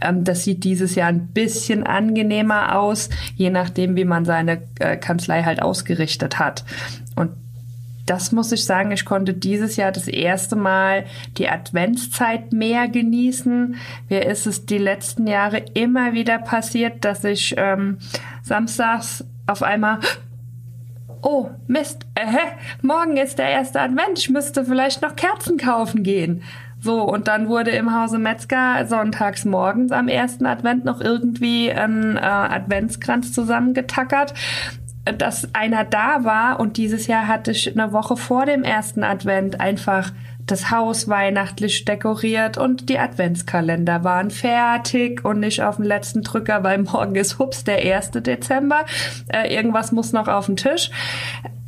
Ähm, 0.00 0.24
das 0.24 0.44
sieht 0.44 0.64
dieses 0.64 0.94
Jahr 0.94 1.08
ein 1.08 1.28
bisschen 1.28 1.84
angenehmer 1.84 2.78
aus, 2.78 3.10
je 3.36 3.50
nachdem, 3.50 3.94
wie 3.94 4.06
man 4.06 4.24
seine 4.24 4.62
äh, 4.78 4.96
Kanzlei 4.96 5.42
halt 5.42 5.60
ausgerichtet 5.60 6.38
hat. 6.38 6.64
Und 7.16 7.32
das 8.08 8.32
muss 8.32 8.52
ich 8.52 8.64
sagen, 8.64 8.90
ich 8.90 9.04
konnte 9.04 9.34
dieses 9.34 9.76
Jahr 9.76 9.92
das 9.92 10.08
erste 10.08 10.56
Mal 10.56 11.04
die 11.36 11.48
Adventszeit 11.48 12.52
mehr 12.52 12.88
genießen. 12.88 13.76
Mir 14.08 14.26
ist 14.26 14.46
es 14.46 14.64
die 14.64 14.78
letzten 14.78 15.26
Jahre 15.26 15.58
immer 15.74 16.14
wieder 16.14 16.38
passiert, 16.38 17.04
dass 17.04 17.22
ich 17.24 17.54
ähm, 17.58 17.98
samstags 18.42 19.24
auf 19.46 19.62
einmal 19.62 19.98
Oh, 21.20 21.50
Mist, 21.66 22.06
äh, 22.14 22.26
morgen 22.80 23.16
ist 23.16 23.40
der 23.40 23.48
erste 23.48 23.80
Advent, 23.80 24.20
ich 24.20 24.30
müsste 24.30 24.64
vielleicht 24.64 25.02
noch 25.02 25.16
Kerzen 25.16 25.56
kaufen 25.58 26.04
gehen. 26.04 26.44
So, 26.80 27.02
und 27.02 27.26
dann 27.26 27.48
wurde 27.48 27.72
im 27.72 27.92
Hause 27.92 28.18
Metzger 28.18 28.86
sonntags 28.86 29.44
morgens 29.44 29.90
am 29.90 30.06
ersten 30.06 30.46
Advent 30.46 30.84
noch 30.84 31.00
irgendwie 31.00 31.72
ein 31.72 32.16
äh, 32.16 32.20
Adventskranz 32.20 33.32
zusammengetackert 33.32 34.32
dass 35.16 35.54
einer 35.54 35.84
da 35.84 36.24
war 36.24 36.60
und 36.60 36.76
dieses 36.76 37.06
Jahr 37.06 37.26
hatte 37.26 37.52
ich 37.52 37.72
eine 37.72 37.92
Woche 37.92 38.16
vor 38.16 38.46
dem 38.46 38.62
ersten 38.62 39.04
Advent 39.04 39.60
einfach 39.60 40.12
das 40.50 40.70
Haus 40.70 41.08
weihnachtlich 41.08 41.84
dekoriert 41.84 42.56
und 42.58 42.88
die 42.88 42.98
Adventskalender 42.98 44.02
waren 44.04 44.30
fertig 44.30 45.24
und 45.24 45.40
nicht 45.40 45.62
auf 45.62 45.76
dem 45.76 45.84
letzten 45.84 46.22
Drücker, 46.22 46.64
weil 46.64 46.78
morgen 46.78 47.14
ist 47.14 47.38
hups 47.38 47.64
der 47.64 47.78
1. 47.78 48.12
Dezember. 48.12 48.84
Äh, 49.28 49.54
irgendwas 49.54 49.92
muss 49.92 50.12
noch 50.12 50.28
auf 50.28 50.46
den 50.46 50.56
Tisch. 50.56 50.90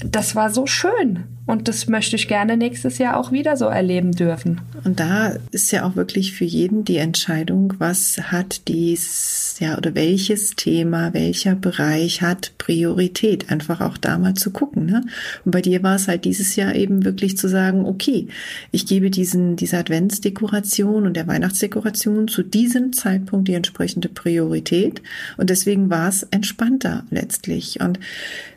Das 0.03 0.35
war 0.35 0.51
so 0.51 0.67
schön. 0.67 1.25
Und 1.51 1.67
das 1.67 1.89
möchte 1.89 2.15
ich 2.15 2.29
gerne 2.29 2.57
nächstes 2.57 2.99
Jahr 2.99 3.19
auch 3.19 3.33
wieder 3.33 3.57
so 3.57 3.65
erleben 3.65 4.13
dürfen. 4.13 4.61
Und 4.85 5.01
da 5.01 5.35
ist 5.51 5.73
ja 5.73 5.85
auch 5.85 5.97
wirklich 5.97 6.33
für 6.33 6.45
jeden 6.45 6.85
die 6.85 6.99
Entscheidung, 6.99 7.75
was 7.79 8.19
hat 8.31 8.69
dies, 8.69 9.57
ja, 9.59 9.77
oder 9.77 9.97
welches 9.97 10.55
Thema, 10.55 11.13
welcher 11.13 11.57
Bereich 11.57 12.23
hat 12.23 12.53
Priorität. 12.59 13.51
Einfach 13.51 13.81
auch 13.81 13.99
da 13.99 14.17
mal 14.17 14.35
zu 14.35 14.53
gucken. 14.53 14.87
Ne? 14.87 15.05
Und 15.45 15.51
bei 15.51 15.61
dir 15.61 15.83
war 15.83 15.97
es 15.97 16.07
halt 16.07 16.25
dieses 16.25 16.55
Jahr 16.55 16.77
eben 16.77 17.05
wirklich 17.05 17.37
zu 17.37 17.49
sagen, 17.49 17.85
okay, 17.85 18.29
ich 18.71 18.87
gebe 18.87 19.11
diesen, 19.11 19.57
dieser 19.57 19.79
Adventsdekoration 19.79 21.05
und 21.05 21.15
der 21.15 21.27
Weihnachtsdekoration 21.27 22.29
zu 22.29 22.45
diesem 22.45 22.93
Zeitpunkt 22.93 23.49
die 23.49 23.55
entsprechende 23.55 24.09
Priorität. 24.09 25.03
Und 25.37 25.51
deswegen 25.51 25.91
war 25.91 26.09
es 26.09 26.23
entspannter 26.31 27.07
letztlich. 27.11 27.81
Und 27.81 27.99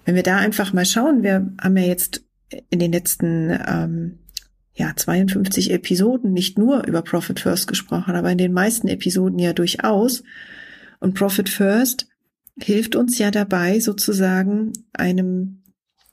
wenn 0.06 0.14
wir 0.14 0.24
da 0.24 0.38
einfach 0.38 0.74
mal 0.74 0.86
schauen, 0.86 1.24
wir 1.24 1.50
haben 1.60 1.78
ja 1.78 1.86
jetzt 1.86 2.22
in 2.70 2.80
den 2.80 2.92
letzten 2.92 3.52
ähm, 3.68 4.20
ja 4.74 4.94
52 4.96 5.72
Episoden 5.72 6.34
nicht 6.34 6.58
nur 6.58 6.86
über 6.86 7.02
Profit 7.02 7.40
First 7.40 7.68
gesprochen, 7.68 8.16
aber 8.16 8.32
in 8.32 8.38
den 8.38 8.54
meisten 8.54 8.88
Episoden 8.88 9.40
ja 9.40 9.54
durchaus. 9.54 10.24
Und 11.00 11.14
Profit 11.14 11.50
First 11.50 12.08
hilft 12.60 12.96
uns 12.96 13.18
ja 13.18 13.32
dabei, 13.32 13.80
sozusagen 13.80 14.74
einem 14.94 15.64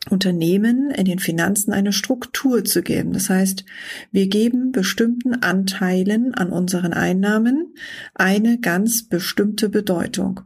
Unternehmen 0.09 0.90
in 0.90 1.04
den 1.04 1.18
Finanzen 1.18 1.73
eine 1.73 1.92
Struktur 1.92 2.64
zu 2.64 2.82
geben. 2.82 3.12
Das 3.12 3.28
heißt, 3.28 3.64
wir 4.11 4.28
geben 4.28 4.73
bestimmten 4.73 5.42
Anteilen 5.42 6.35
an 6.35 6.50
unseren 6.50 6.94
Einnahmen 6.94 7.75
eine 8.14 8.59
ganz 8.59 9.06
bestimmte 9.06 9.68
Bedeutung. 9.68 10.40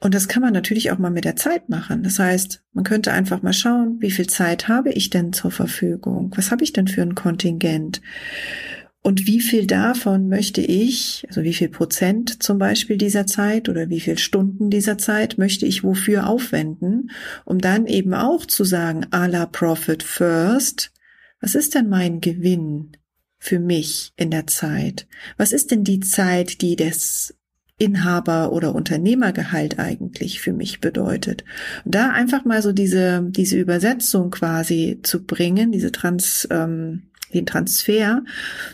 Und 0.00 0.14
das 0.14 0.28
kann 0.28 0.42
man 0.42 0.52
natürlich 0.52 0.92
auch 0.92 0.98
mal 0.98 1.10
mit 1.10 1.24
der 1.24 1.36
Zeit 1.36 1.68
machen. 1.68 2.04
Das 2.04 2.18
heißt, 2.18 2.62
man 2.72 2.84
könnte 2.84 3.12
einfach 3.12 3.42
mal 3.42 3.52
schauen, 3.52 3.96
wie 4.00 4.12
viel 4.12 4.28
Zeit 4.28 4.68
habe 4.68 4.92
ich 4.92 5.10
denn 5.10 5.32
zur 5.32 5.50
Verfügung? 5.50 6.32
Was 6.36 6.50
habe 6.52 6.62
ich 6.62 6.72
denn 6.72 6.86
für 6.86 7.02
ein 7.02 7.16
Kontingent? 7.16 8.00
Und 9.02 9.26
wie 9.26 9.40
viel 9.40 9.66
davon 9.66 10.28
möchte 10.28 10.60
ich, 10.60 11.24
also 11.28 11.42
wie 11.42 11.54
viel 11.54 11.68
Prozent 11.68 12.42
zum 12.42 12.58
Beispiel 12.58 12.96
dieser 12.96 13.26
Zeit 13.26 13.68
oder 13.68 13.88
wie 13.88 14.00
viel 14.00 14.18
Stunden 14.18 14.70
dieser 14.70 14.98
Zeit 14.98 15.38
möchte 15.38 15.66
ich 15.66 15.82
wofür 15.82 16.26
aufwenden, 16.26 17.10
um 17.44 17.58
dann 17.58 17.86
eben 17.86 18.12
auch 18.12 18.44
zu 18.44 18.64
sagen, 18.64 19.06
a 19.10 19.26
la 19.26 19.46
Profit 19.46 20.02
First, 20.02 20.92
was 21.40 21.54
ist 21.54 21.74
denn 21.74 21.88
mein 21.88 22.20
Gewinn 22.20 22.92
für 23.38 23.60
mich 23.60 24.12
in 24.16 24.30
der 24.30 24.46
Zeit? 24.46 25.06
Was 25.36 25.52
ist 25.52 25.70
denn 25.70 25.84
die 25.84 26.00
Zeit, 26.00 26.60
die 26.60 26.76
das 26.76 27.34
Inhaber 27.78 28.52
oder 28.52 28.74
Unternehmergehalt 28.74 29.78
eigentlich 29.78 30.40
für 30.40 30.52
mich 30.52 30.80
bedeutet. 30.80 31.44
Und 31.84 31.94
da 31.94 32.10
einfach 32.10 32.44
mal 32.44 32.60
so 32.60 32.72
diese, 32.72 33.24
diese 33.28 33.56
Übersetzung 33.56 34.30
quasi 34.30 34.98
zu 35.02 35.24
bringen, 35.24 35.70
diese 35.70 35.92
Trans, 35.92 36.46
ähm, 36.50 37.04
den 37.32 37.46
Transfer 37.46 38.24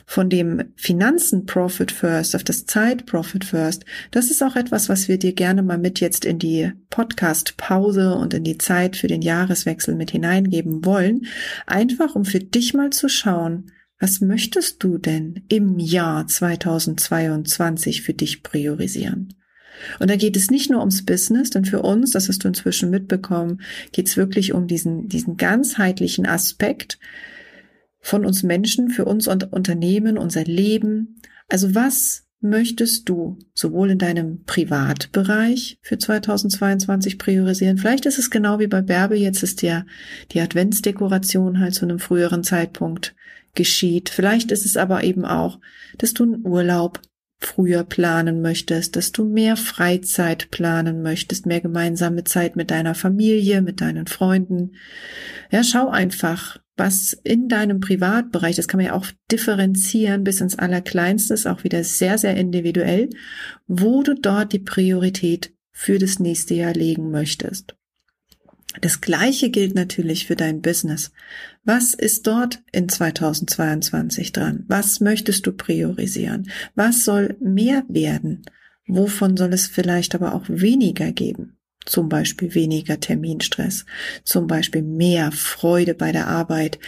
von 0.06 0.30
dem 0.30 0.62
Finanzen 0.76 1.44
Profit 1.44 1.92
First 1.92 2.36
auf 2.36 2.44
das 2.44 2.66
Zeit 2.66 3.04
Profit 3.04 3.44
First, 3.44 3.84
das 4.10 4.30
ist 4.30 4.42
auch 4.42 4.56
etwas, 4.56 4.88
was 4.88 5.08
wir 5.08 5.18
dir 5.18 5.32
gerne 5.32 5.62
mal 5.62 5.78
mit 5.78 6.00
jetzt 6.00 6.24
in 6.24 6.38
die 6.38 6.72
Podcast 6.88 7.56
Pause 7.56 8.14
und 8.14 8.32
in 8.32 8.44
die 8.44 8.58
Zeit 8.58 8.96
für 8.96 9.08
den 9.08 9.22
Jahreswechsel 9.22 9.94
mit 9.94 10.12
hineingeben 10.12 10.84
wollen. 10.84 11.26
Einfach 11.66 12.14
um 12.14 12.24
für 12.24 12.38
dich 12.38 12.74
mal 12.74 12.90
zu 12.90 13.08
schauen, 13.08 13.70
was 14.04 14.20
möchtest 14.20 14.84
du 14.84 14.98
denn 14.98 15.44
im 15.48 15.78
Jahr 15.78 16.26
2022 16.26 18.02
für 18.02 18.12
dich 18.12 18.42
priorisieren? 18.42 19.32
Und 19.98 20.10
da 20.10 20.16
geht 20.16 20.36
es 20.36 20.50
nicht 20.50 20.70
nur 20.70 20.80
ums 20.80 21.06
Business, 21.06 21.48
denn 21.48 21.64
für 21.64 21.80
uns, 21.80 22.10
das 22.10 22.28
hast 22.28 22.44
du 22.44 22.48
inzwischen 22.48 22.90
mitbekommen, 22.90 23.62
geht 23.92 24.06
es 24.06 24.18
wirklich 24.18 24.52
um 24.52 24.66
diesen, 24.66 25.08
diesen 25.08 25.38
ganzheitlichen 25.38 26.26
Aspekt 26.26 26.98
von 27.98 28.26
uns 28.26 28.42
Menschen, 28.42 28.90
für 28.90 29.06
uns 29.06 29.26
und 29.26 29.50
Unternehmen, 29.54 30.18
unser 30.18 30.44
Leben. 30.44 31.22
Also 31.48 31.74
was 31.74 32.26
möchtest 32.42 33.08
du 33.08 33.38
sowohl 33.54 33.92
in 33.92 33.98
deinem 33.98 34.44
Privatbereich 34.44 35.78
für 35.80 35.96
2022 35.96 37.18
priorisieren? 37.18 37.78
Vielleicht 37.78 38.04
ist 38.04 38.18
es 38.18 38.28
genau 38.28 38.58
wie 38.58 38.66
bei 38.66 38.82
Bärbe, 38.82 39.16
jetzt 39.16 39.42
ist 39.42 39.62
ja 39.62 39.86
die 40.32 40.42
Adventsdekoration 40.42 41.58
halt 41.58 41.74
zu 41.74 41.86
einem 41.86 42.00
früheren 42.00 42.44
Zeitpunkt 42.44 43.14
geschieht. 43.54 44.08
Vielleicht 44.08 44.50
ist 44.50 44.66
es 44.66 44.76
aber 44.76 45.04
eben 45.04 45.24
auch, 45.24 45.60
dass 45.98 46.14
du 46.14 46.24
einen 46.24 46.46
Urlaub 46.46 47.00
früher 47.38 47.84
planen 47.84 48.40
möchtest, 48.40 48.96
dass 48.96 49.12
du 49.12 49.24
mehr 49.24 49.56
Freizeit 49.56 50.50
planen 50.50 51.02
möchtest, 51.02 51.46
mehr 51.46 51.60
gemeinsame 51.60 52.24
Zeit 52.24 52.56
mit 52.56 52.70
deiner 52.70 52.94
Familie, 52.94 53.62
mit 53.62 53.80
deinen 53.80 54.06
Freunden. 54.06 54.72
Ja, 55.50 55.62
schau 55.62 55.88
einfach, 55.88 56.58
was 56.76 57.12
in 57.12 57.48
deinem 57.48 57.80
Privatbereich, 57.80 58.56
das 58.56 58.66
kann 58.66 58.78
man 58.78 58.86
ja 58.86 58.92
auch 58.94 59.06
differenzieren 59.30 60.24
bis 60.24 60.40
ins 60.40 60.58
Allerkleinste, 60.58 61.34
ist 61.34 61.46
auch 61.46 61.64
wieder 61.64 61.84
sehr, 61.84 62.18
sehr 62.18 62.36
individuell, 62.36 63.10
wo 63.66 64.02
du 64.02 64.14
dort 64.14 64.52
die 64.52 64.58
Priorität 64.58 65.52
für 65.70 65.98
das 65.98 66.18
nächste 66.18 66.54
Jahr 66.54 66.72
legen 66.72 67.10
möchtest. 67.10 67.76
Das 68.80 69.00
Gleiche 69.00 69.50
gilt 69.50 69.74
natürlich 69.74 70.26
für 70.26 70.36
dein 70.36 70.60
Business. 70.60 71.12
Was 71.64 71.94
ist 71.94 72.26
dort 72.26 72.62
in 72.72 72.88
2022 72.88 74.32
dran? 74.32 74.64
Was 74.68 75.00
möchtest 75.00 75.46
du 75.46 75.52
priorisieren? 75.52 76.50
Was 76.74 77.04
soll 77.04 77.36
mehr 77.40 77.84
werden? 77.88 78.44
Wovon 78.86 79.36
soll 79.36 79.52
es 79.52 79.66
vielleicht 79.66 80.14
aber 80.14 80.34
auch 80.34 80.44
weniger 80.48 81.12
geben? 81.12 81.56
Zum 81.86 82.08
Beispiel 82.08 82.54
weniger 82.54 82.98
Terminstress, 82.98 83.84
zum 84.24 84.46
Beispiel 84.46 84.80
mehr 84.82 85.32
Freude 85.32 85.94
bei 85.94 86.12
der 86.12 86.28
Arbeit, 86.28 86.78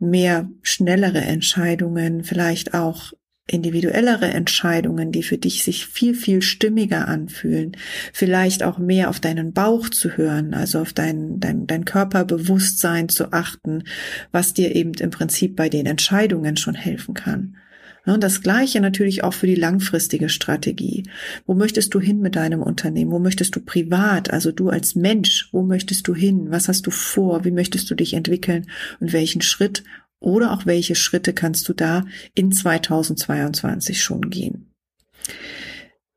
mehr 0.00 0.50
schnellere 0.62 1.20
Entscheidungen, 1.20 2.24
vielleicht 2.24 2.74
auch 2.74 3.12
individuellere 3.52 4.26
Entscheidungen, 4.26 5.12
die 5.12 5.22
für 5.22 5.38
dich 5.38 5.62
sich 5.62 5.86
viel, 5.86 6.14
viel 6.14 6.42
stimmiger 6.42 7.08
anfühlen, 7.08 7.76
vielleicht 8.12 8.62
auch 8.62 8.78
mehr 8.78 9.10
auf 9.10 9.20
deinen 9.20 9.52
Bauch 9.52 9.88
zu 9.88 10.16
hören, 10.16 10.54
also 10.54 10.80
auf 10.80 10.92
dein, 10.92 11.38
dein, 11.38 11.66
dein 11.66 11.84
Körperbewusstsein 11.84 13.08
zu 13.08 13.32
achten, 13.32 13.84
was 14.30 14.54
dir 14.54 14.74
eben 14.74 14.94
im 14.94 15.10
Prinzip 15.10 15.56
bei 15.56 15.68
den 15.68 15.86
Entscheidungen 15.86 16.56
schon 16.56 16.74
helfen 16.74 17.14
kann. 17.14 17.56
Und 18.04 18.24
das 18.24 18.42
Gleiche 18.42 18.80
natürlich 18.80 19.22
auch 19.22 19.32
für 19.32 19.46
die 19.46 19.54
langfristige 19.54 20.28
Strategie. 20.28 21.04
Wo 21.46 21.54
möchtest 21.54 21.94
du 21.94 22.00
hin 22.00 22.20
mit 22.20 22.34
deinem 22.34 22.60
Unternehmen? 22.60 23.12
Wo 23.12 23.20
möchtest 23.20 23.54
du 23.54 23.60
privat, 23.60 24.32
also 24.32 24.50
du 24.50 24.70
als 24.70 24.96
Mensch, 24.96 25.48
wo 25.52 25.62
möchtest 25.62 26.08
du 26.08 26.14
hin? 26.14 26.46
Was 26.50 26.66
hast 26.68 26.86
du 26.86 26.90
vor? 26.90 27.44
Wie 27.44 27.52
möchtest 27.52 27.88
du 27.90 27.94
dich 27.94 28.14
entwickeln? 28.14 28.66
Und 28.98 29.12
welchen 29.12 29.40
Schritt 29.40 29.84
Oder 30.22 30.52
auch 30.52 30.66
welche 30.66 30.94
Schritte 30.94 31.32
kannst 31.32 31.68
du 31.68 31.72
da 31.72 32.04
in 32.34 32.52
2022 32.52 34.02
schon 34.02 34.30
gehen? 34.30 34.72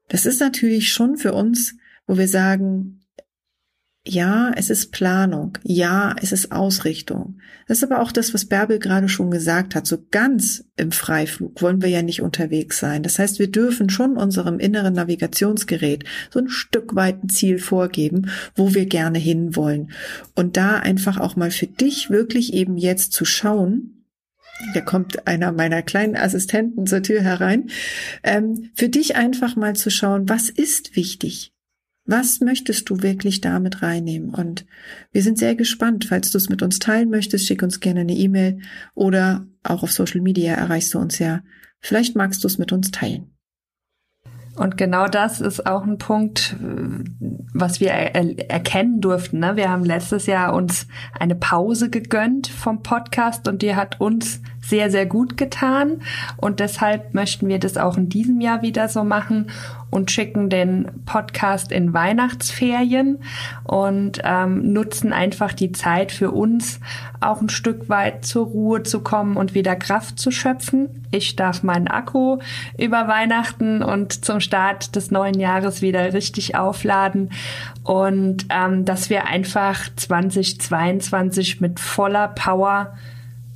Das 0.08 0.26
ist 0.26 0.40
natürlich 0.40 0.94
schon 0.94 1.18
für 1.18 1.34
uns, 1.34 1.76
wo 2.06 2.18
wir 2.18 2.28
sagen, 2.28 3.02
ja, 4.08 4.52
es 4.56 4.70
ist 4.70 4.92
Planung. 4.92 5.58
Ja, 5.64 6.16
es 6.22 6.32
ist 6.32 6.52
Ausrichtung. 6.52 7.40
Das 7.68 7.80
ist 7.80 7.84
aber 7.84 8.02
auch 8.02 8.12
das, 8.12 8.36
was 8.36 8.46
Bärbel 8.46 8.78
gerade 8.78 9.10
schon 9.10 9.32
gesagt 9.32 9.74
hat. 9.74 9.88
So 9.88 9.98
ganz 10.12 10.64
im 10.76 10.92
Freiflug 10.92 11.60
wollen 11.64 11.82
wir 11.82 11.90
ja 11.90 12.04
nicht 12.04 12.22
unterwegs 12.22 12.78
sein. 12.78 13.02
Das 13.02 13.18
heißt, 13.18 13.40
wir 13.40 13.50
dürfen 13.50 13.90
schon 13.90 14.16
unserem 14.16 14.60
inneren 14.60 14.94
Navigationsgerät 14.94 16.04
so 16.30 16.40
ein 16.40 16.50
Stück 16.50 16.96
weit 16.96 17.24
ein 17.24 17.30
Ziel 17.30 17.58
vorgeben, 17.58 18.30
wo 18.56 18.76
wir 18.76 18.86
gerne 18.86 19.18
hinwollen. 19.18 19.92
Und 20.36 20.56
da 20.56 20.78
einfach 20.78 21.20
auch 21.20 21.36
mal 21.36 21.50
für 21.50 21.68
dich 21.68 22.12
wirklich 22.12 22.54
eben 22.54 22.78
jetzt 22.78 23.12
zu 23.12 23.26
schauen, 23.26 24.04
da 24.76 24.82
kommt 24.82 25.28
einer 25.28 25.52
meiner 25.52 25.82
kleinen 25.82 26.16
Assistenten 26.16 26.86
zur 26.86 27.02
Tür 27.02 27.22
herein, 27.22 27.72
ähm, 28.24 28.70
für 28.76 28.88
dich 28.88 29.16
einfach 29.16 29.56
mal 29.56 29.76
zu 29.76 29.90
schauen, 29.90 30.30
was 30.30 30.50
ist 30.50 30.96
wichtig? 30.96 31.55
Was 32.06 32.40
möchtest 32.40 32.90
du 32.90 33.02
wirklich 33.02 33.42
damit 33.42 33.82
reinnehmen? 33.82 34.30
Und 34.30 34.66
wir 35.12 35.24
sind 35.24 35.40
sehr 35.40 35.56
gespannt. 35.56 36.06
Falls 36.06 36.30
du 36.30 36.38
es 36.38 36.50
mit 36.50 36.62
uns 36.62 36.78
teilen 36.78 37.10
möchtest, 37.10 37.48
schick 37.48 37.64
uns 37.64 37.80
gerne 37.80 38.02
eine 38.02 38.14
E-Mail 38.14 38.60
oder 38.94 39.48
auch 39.64 39.82
auf 39.82 39.92
Social 39.92 40.22
Media 40.22 40.54
erreichst 40.54 40.94
du 40.94 41.00
uns 41.00 41.18
ja. 41.18 41.42
Vielleicht 41.80 42.16
magst 42.16 42.44
du 42.44 42.48
es 42.48 42.60
mit 42.60 42.72
uns 42.72 42.92
teilen. 42.92 43.36
Und 44.56 44.78
genau 44.78 45.08
das 45.08 45.42
ist 45.42 45.66
auch 45.66 45.84
ein 45.84 45.98
Punkt, 45.98 46.56
was 47.54 47.82
wir 47.82 47.92
er 47.92 48.50
erkennen 48.50 49.02
durften. 49.02 49.40
Ne? 49.40 49.58
Wir 49.58 49.70
haben 49.70 49.84
letztes 49.84 50.28
Jahr 50.28 50.54
uns 50.54 50.88
eine 51.20 51.36
Pause 51.36 51.90
gegönnt 51.90 52.48
vom 52.48 52.82
Podcast 52.82 53.50
und 53.50 53.62
die 53.62 53.76
hat 53.76 54.00
uns 54.00 54.42
sehr, 54.62 54.90
sehr 54.90 55.06
gut 55.06 55.36
getan. 55.36 56.02
Und 56.38 56.62
deshalb 56.62 57.14
möchten 57.14 57.50
wir 57.50 57.60
das 57.60 57.76
auch 57.76 57.98
in 57.98 58.08
diesem 58.08 58.40
Jahr 58.40 58.62
wieder 58.62 58.88
so 58.88 59.04
machen 59.04 59.48
und 59.96 60.12
schicken 60.12 60.50
den 60.50 61.04
Podcast 61.06 61.72
in 61.72 61.94
Weihnachtsferien 61.94 63.20
und 63.64 64.22
ähm, 64.24 64.74
nutzen 64.74 65.14
einfach 65.14 65.54
die 65.54 65.72
Zeit 65.72 66.12
für 66.12 66.32
uns 66.32 66.80
auch 67.22 67.42
ein 67.42 67.50
Stück 67.50 67.90
weit 67.90 68.26
zur 68.26 68.46
Ruhe 68.46 68.84
zu 68.84 69.00
kommen 69.00 69.38
und 69.38 69.56
wieder 69.56 69.76
Kraft 69.76 70.20
zu 70.20 70.32
schöpfen. 70.32 71.08
Ich 71.12 71.36
darf 71.36 71.64
meinen 71.64 71.88
Akku 71.88 72.40
über 72.78 73.08
Weihnachten 73.08 73.82
und 73.82 74.26
zum 74.26 74.42
Start 74.42 74.96
des 74.96 75.12
neuen 75.12 75.40
Jahres 75.40 75.82
wieder 75.82 76.14
richtig 76.14 76.56
aufladen 76.56 77.32
und 77.84 78.48
ähm, 78.50 78.84
dass 78.84 79.10
wir 79.10 79.28
einfach 79.28 79.80
2022 79.96 81.62
mit 81.62 81.80
voller 81.80 82.28
Power 82.28 82.94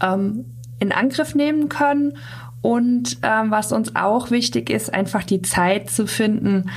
ähm, 0.02 0.46
in 0.80 0.92
Angriff 0.92 1.36
nehmen 1.36 1.70
können. 1.70 2.14
Und 2.62 3.18
ähm, 3.24 3.52
was 3.52 3.72
uns 3.72 3.96
auch 3.96 4.32
wichtig 4.32 4.70
ist, 4.70 4.94
einfach 4.94 5.24
die 5.24 5.42
Zeit 5.42 5.90
zu 5.90 6.08
finden. 6.08 6.70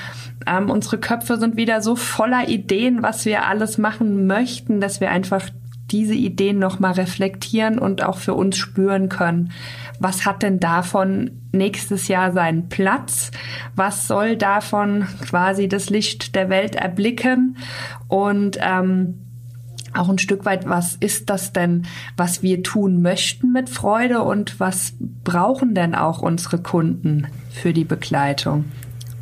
Ähm, 0.47 0.71
unsere 0.71 0.99
Köpfe 0.99 1.39
sind 1.39 1.57
wieder 1.57 1.81
so 1.83 1.97
voller 1.97 2.49
Ideen, 2.49 3.03
was 3.03 3.25
wir 3.25 3.47
alles 3.47 3.79
machen 3.79 4.27
möchten, 4.27 4.81
dass 4.81 5.01
wir 5.01 5.11
einfach 5.11 5.49
diese 5.91 6.15
Ideen 6.15 6.59
nochmal 6.59 6.93
reflektieren 6.93 7.79
und 7.79 8.03
auch 8.03 8.17
für 8.17 8.35
uns 8.35 8.57
spüren 8.57 9.09
können. 9.09 9.53
Was 9.99 10.25
hat 10.25 10.43
denn 10.43 10.59
davon 10.59 11.31
nächstes 11.53 12.09
Jahr 12.09 12.33
seinen 12.33 12.69
Platz? 12.69 13.31
Was 13.77 14.09
soll 14.09 14.37
davon 14.37 15.07
quasi 15.29 15.69
das 15.69 15.91
Licht 15.91 16.35
der 16.35 16.49
Welt 16.49 16.77
erblicken? 16.77 17.59
Und 18.09 18.59
ähm, 18.61 19.19
auch 19.95 20.09
ein 20.09 20.19
Stück 20.19 20.45
weit, 20.45 20.69
was 20.69 20.97
ist 20.97 21.31
das 21.31 21.53
denn, 21.53 21.87
was 22.17 22.43
wir 22.43 22.63
tun 22.63 23.03
möchten 23.03 23.53
mit 23.53 23.69
Freude 23.69 24.23
und 24.23 24.59
was 24.61 24.95
brauchen 25.25 25.75
denn 25.75 25.95
auch 25.95 26.23
unsere 26.23 26.59
Kunden 26.59 27.27
für 27.51 27.73
die 27.73 27.85
Begleitung? 27.85 28.65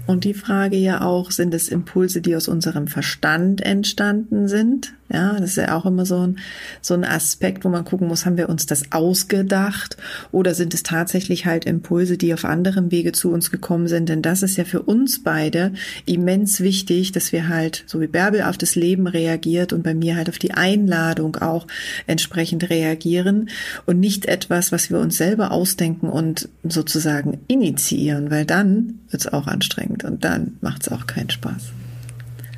Und 0.06 0.24
die 0.24 0.34
Frage 0.34 0.76
ja 0.76 1.02
auch, 1.02 1.30
sind 1.30 1.54
es 1.54 1.68
Impulse, 1.68 2.20
die 2.20 2.34
aus 2.34 2.48
unserem 2.48 2.88
Verstand 2.88 3.60
entstanden 3.60 4.48
sind? 4.48 4.94
Ja, 5.12 5.32
das 5.32 5.50
ist 5.50 5.56
ja 5.56 5.76
auch 5.76 5.86
immer 5.86 6.06
so 6.06 6.26
ein, 6.26 6.38
so 6.80 6.94
ein 6.94 7.04
Aspekt, 7.04 7.64
wo 7.64 7.68
man 7.68 7.84
gucken 7.84 8.06
muss, 8.06 8.26
haben 8.26 8.36
wir 8.36 8.48
uns 8.48 8.66
das 8.66 8.92
ausgedacht 8.92 9.96
oder 10.30 10.54
sind 10.54 10.72
es 10.72 10.84
tatsächlich 10.84 11.46
halt 11.46 11.64
Impulse, 11.64 12.16
die 12.16 12.32
auf 12.32 12.44
anderem 12.44 12.92
Wege 12.92 13.10
zu 13.10 13.32
uns 13.32 13.50
gekommen 13.50 13.88
sind? 13.88 14.08
Denn 14.08 14.22
das 14.22 14.44
ist 14.44 14.56
ja 14.56 14.64
für 14.64 14.82
uns 14.82 15.24
beide 15.24 15.72
immens 16.06 16.60
wichtig, 16.60 17.10
dass 17.10 17.32
wir 17.32 17.48
halt, 17.48 17.82
so 17.86 18.00
wie 18.00 18.06
Bärbel 18.06 18.42
auf 18.42 18.56
das 18.56 18.76
Leben 18.76 19.08
reagiert 19.08 19.72
und 19.72 19.82
bei 19.82 19.94
mir 19.94 20.14
halt 20.14 20.28
auf 20.28 20.38
die 20.38 20.54
Einladung 20.54 21.36
auch 21.36 21.66
entsprechend 22.06 22.70
reagieren 22.70 23.50
und 23.86 23.98
nicht 23.98 24.26
etwas, 24.26 24.70
was 24.70 24.90
wir 24.90 25.00
uns 25.00 25.16
selber 25.16 25.50
ausdenken 25.50 26.08
und 26.08 26.48
sozusagen 26.62 27.40
initiieren, 27.48 28.30
weil 28.30 28.46
dann 28.46 29.00
wird 29.10 29.22
es 29.22 29.32
auch 29.32 29.48
anstrengend 29.48 30.04
und 30.04 30.24
dann 30.24 30.56
macht 30.60 30.82
es 30.82 30.92
auch 30.92 31.08
keinen 31.08 31.30
Spaß. 31.30 31.72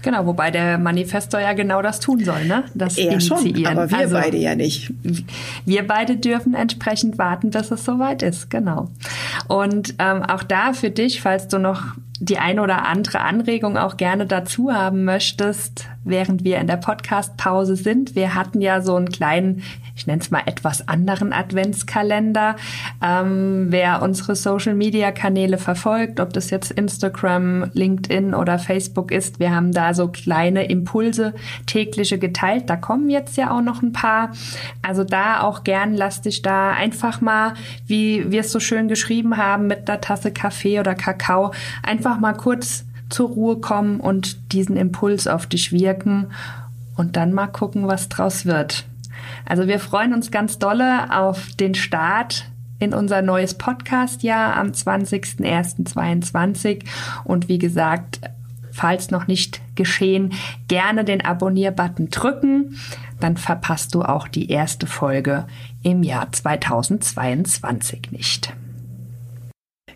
Genau, 0.03 0.27
wobei 0.27 0.51
der 0.51 0.79
Manifestor 0.79 1.41
ja 1.41 1.53
genau 1.53 1.81
das 1.81 2.01
tun 2.01 2.25
soll, 2.25 2.45
ne? 2.45 2.65
Das 2.75 2.99
er 2.99 3.13
initiieren. 3.13 3.55
Schon, 3.55 3.67
aber 3.67 3.91
wir 3.91 3.99
also, 3.99 4.15
beide 4.17 4.37
ja 4.37 4.55
nicht. 4.55 4.93
Wir 5.65 5.87
beide 5.87 6.17
dürfen 6.17 6.55
entsprechend 6.55 7.19
warten, 7.19 7.51
bis 7.51 7.71
es 7.71 7.85
soweit 7.85 8.23
ist, 8.23 8.51
genau. 8.51 8.91
Und 9.49 9.95
ähm, 9.99 10.23
auch 10.23 10.43
da 10.43 10.73
für 10.73 10.91
dich, 10.91 11.23
falls 11.23 11.49
du 11.49 11.59
noch 11.59 11.95
die 12.23 12.39
eine 12.39 12.63
oder 12.63 12.87
andere 12.87 13.21
Anregung 13.21 13.77
auch 13.77 13.97
gerne 13.97 14.27
dazu 14.27 14.73
haben 14.73 15.05
möchtest, 15.05 15.89
während 16.05 16.45
wir 16.45 16.59
in 16.59 16.69
der 16.69 16.77
Podcast-Pause 16.77 17.75
sind. 17.75 18.15
Wir 18.15 18.37
hatten 18.37 18.61
ja 18.61 18.81
so 18.81 18.95
einen 18.95 19.09
kleinen, 19.09 19.65
ich 19.97 20.07
nenne 20.07 20.23
es 20.23 20.31
mal 20.31 20.43
etwas 20.47 20.87
anderen 20.87 21.33
Adventskalender. 21.33 22.55
Ähm, 23.03 23.67
wer 23.71 24.03
unsere 24.03 24.37
Social-Media-Kanäle 24.37 25.59
verfolgt, 25.59 26.21
ob 26.21 26.33
das 26.33 26.51
jetzt 26.51 26.71
Instagram, 26.71 27.71
LinkedIn 27.73 28.35
oder 28.35 28.61
Facebook 28.61 29.11
ist, 29.11 29.41
wir 29.41 29.53
haben 29.53 29.73
da 29.73 29.93
so 29.93 30.07
kleine 30.07 30.67
Impulse 30.67 31.35
tägliche 31.67 32.19
geteilt. 32.19 32.71
Da 32.71 32.77
kommen 32.77 33.11
jetzt 33.11 33.37
ja 33.37 33.51
auch 33.51 33.63
noch 33.63 33.83
ein 33.83 33.93
paar. 33.93 34.31
Also 34.81 35.03
da 35.03 35.41
auch 35.41 35.65
gern 35.65 35.95
lass 35.95 36.21
dich 36.21 36.43
da 36.43 36.71
einfach 36.71 37.21
mal, 37.21 37.55
wie 37.89 38.31
wir 38.31 38.43
es 38.43 38.53
so 38.53 38.61
schön 38.61 38.87
geschrieben 38.87 39.37
haben, 39.37 39.67
mit 39.67 39.91
einer 39.91 40.01
Tasse 40.01 40.31
Kaffee 40.31 40.79
oder 40.79 40.95
Kakao, 40.95 41.53
einfach 41.83 42.12
einfach 42.13 42.21
mal 42.21 42.35
kurz 42.35 42.85
zur 43.09 43.31
Ruhe 43.31 43.57
kommen 43.57 43.99
und 43.99 44.53
diesen 44.53 44.77
Impuls 44.77 45.27
auf 45.27 45.47
dich 45.47 45.73
wirken 45.73 46.27
und 46.97 47.17
dann 47.17 47.33
mal 47.33 47.47
gucken, 47.47 47.89
was 47.89 48.11
draus 48.11 48.45
wird. 48.45 48.85
Also 49.47 49.67
wir 49.67 49.79
freuen 49.79 50.13
uns 50.13 50.31
ganz 50.31 50.59
dolle 50.59 51.11
auf 51.11 51.55
den 51.59 51.75
Start 51.75 52.51
in 52.79 52.93
unser 52.93 53.23
neues 53.23 53.55
Podcast-Jahr 53.55 54.57
am 54.57 54.73
20.01.22 54.73 56.85
und 57.25 57.49
wie 57.49 57.57
gesagt, 57.57 58.21
falls 58.73 59.11
noch 59.11 59.27
nicht 59.27 59.63
geschehen, 59.75 60.35
gerne 60.69 61.07
den 61.07 61.25
Abonnier-Button 61.25 62.11
drücken, 62.11 62.77
dann 63.21 63.39
verpasst 63.39 63.95
du 63.95 64.03
auch 64.03 64.29
die 64.29 64.51
erste 64.51 64.87
Folge 64.87 65.47
im 65.83 66.03
Jahr 66.03 66.31
2022 66.31 68.11
nicht. 68.11 68.53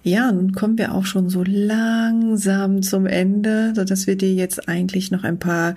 Ja, 0.07 0.31
nun 0.31 0.53
kommen 0.53 0.79
wir 0.79 0.95
auch 0.95 1.05
schon 1.05 1.29
so 1.29 1.43
langsam 1.45 2.81
zum 2.81 3.07
Ende, 3.07 3.73
so 3.75 3.83
dass 3.83 4.07
wir 4.07 4.15
dir 4.15 4.33
jetzt 4.33 4.69
eigentlich 4.69 5.11
noch 5.11 5.25
ein 5.25 5.41
paar 5.41 5.75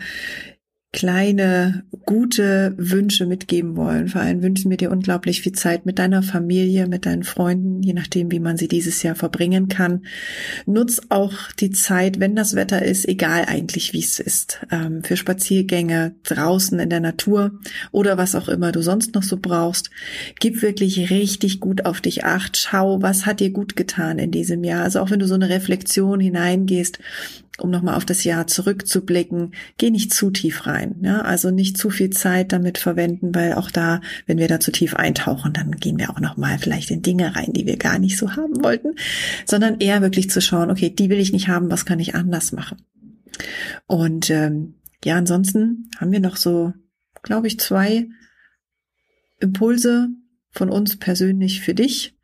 kleine, 0.91 1.84
gute 2.06 2.73
Wünsche 2.78 3.28
mitgeben 3.28 3.75
wollen. 3.75 4.08
Vor 4.08 4.21
allem 4.21 4.41
wünschen 4.41 4.71
wir 4.71 4.78
dir 4.78 4.91
unglaublich 4.91 5.41
viel 5.41 5.52
Zeit 5.52 5.86
mit 5.86 5.99
deiner 5.99 6.23
Familie, 6.23 6.88
mit 6.88 7.06
deinen 7.06 7.23
Freunden, 7.23 7.84
je 7.84 7.93
nachdem, 7.93 8.32
wie 8.32 8.39
man 8.39 8.58
sie 8.58 8.67
dieses 8.67 9.04
Jahr 9.04 9.13
verbringen 9.13 9.67
kann. 9.67 10.02
Nutz 10.65 10.99
auch 11.10 11.52
die 11.60 11.69
Zeit, 11.69 12.19
wenn 12.19 12.36
das 12.36 12.56
Wetter 12.56 12.82
ist, 12.82 13.08
egal 13.08 13.45
eigentlich, 13.45 13.93
wie 13.93 13.99
es 13.99 14.19
ist, 14.19 14.65
ähm, 14.71 15.04
für 15.04 15.15
Spaziergänge 15.15 16.15
draußen 16.23 16.80
in 16.80 16.89
der 16.89 17.02
Natur 17.02 17.52
oder 17.91 18.17
was 18.17 18.34
auch 18.34 18.49
immer 18.49 18.71
du 18.71 18.82
sonst 18.82 19.13
noch 19.13 19.23
so 19.23 19.38
brauchst. 19.39 19.91
Gib 20.39 20.63
wirklich 20.63 21.12
richtig 21.12 21.60
gut 21.60 21.86
auf 21.86 22.02
dich 22.02 22.25
acht. 22.25 22.58
Schau, 22.58 22.99
was 22.99 23.28
hat 23.28 23.41
dir 23.41 23.52
gut 23.52 23.75
getan 23.75 24.17
in 24.17 24.32
diesem 24.32 24.63
Jahr. 24.63 24.86
Also 24.86 25.02
auch 25.02 25.12
wenn 25.12 25.19
du 25.19 25.28
so 25.28 25.36
eine 25.36 25.49
Reflexion 25.49 26.19
hineingehst, 26.19 26.97
um 27.61 27.69
nochmal 27.69 27.95
auf 27.95 28.05
das 28.05 28.23
Jahr 28.23 28.47
zurückzublicken, 28.47 29.53
geh 29.77 29.89
nicht 29.89 30.13
zu 30.13 30.31
tief 30.31 30.65
rein. 30.65 30.95
Ja? 31.01 31.21
Also 31.21 31.51
nicht 31.51 31.77
zu 31.77 31.89
viel 31.89 32.09
Zeit 32.09 32.51
damit 32.51 32.77
verwenden, 32.77 33.33
weil 33.33 33.53
auch 33.53 33.71
da, 33.71 34.01
wenn 34.25 34.37
wir 34.37 34.47
da 34.47 34.59
zu 34.59 34.71
tief 34.71 34.95
eintauchen, 34.95 35.53
dann 35.53 35.71
gehen 35.71 35.99
wir 35.99 36.09
auch 36.09 36.19
nochmal 36.19 36.57
vielleicht 36.59 36.91
in 36.91 37.01
Dinge 37.01 37.35
rein, 37.35 37.53
die 37.53 37.65
wir 37.65 37.77
gar 37.77 37.99
nicht 37.99 38.17
so 38.17 38.35
haben 38.35 38.63
wollten, 38.63 38.95
sondern 39.45 39.79
eher 39.79 40.01
wirklich 40.01 40.29
zu 40.29 40.41
schauen, 40.41 40.71
okay, 40.71 40.89
die 40.89 41.09
will 41.09 41.19
ich 41.19 41.31
nicht 41.31 41.47
haben, 41.47 41.71
was 41.71 41.85
kann 41.85 41.99
ich 41.99 42.15
anders 42.15 42.51
machen? 42.51 42.77
Und 43.87 44.29
ähm, 44.29 44.75
ja, 45.03 45.15
ansonsten 45.15 45.89
haben 45.97 46.11
wir 46.11 46.19
noch 46.19 46.35
so, 46.35 46.73
glaube 47.23 47.47
ich, 47.47 47.59
zwei 47.59 48.07
Impulse 49.39 50.09
von 50.51 50.69
uns 50.69 50.97
persönlich 50.97 51.61
für 51.61 51.73
dich, 51.73 52.17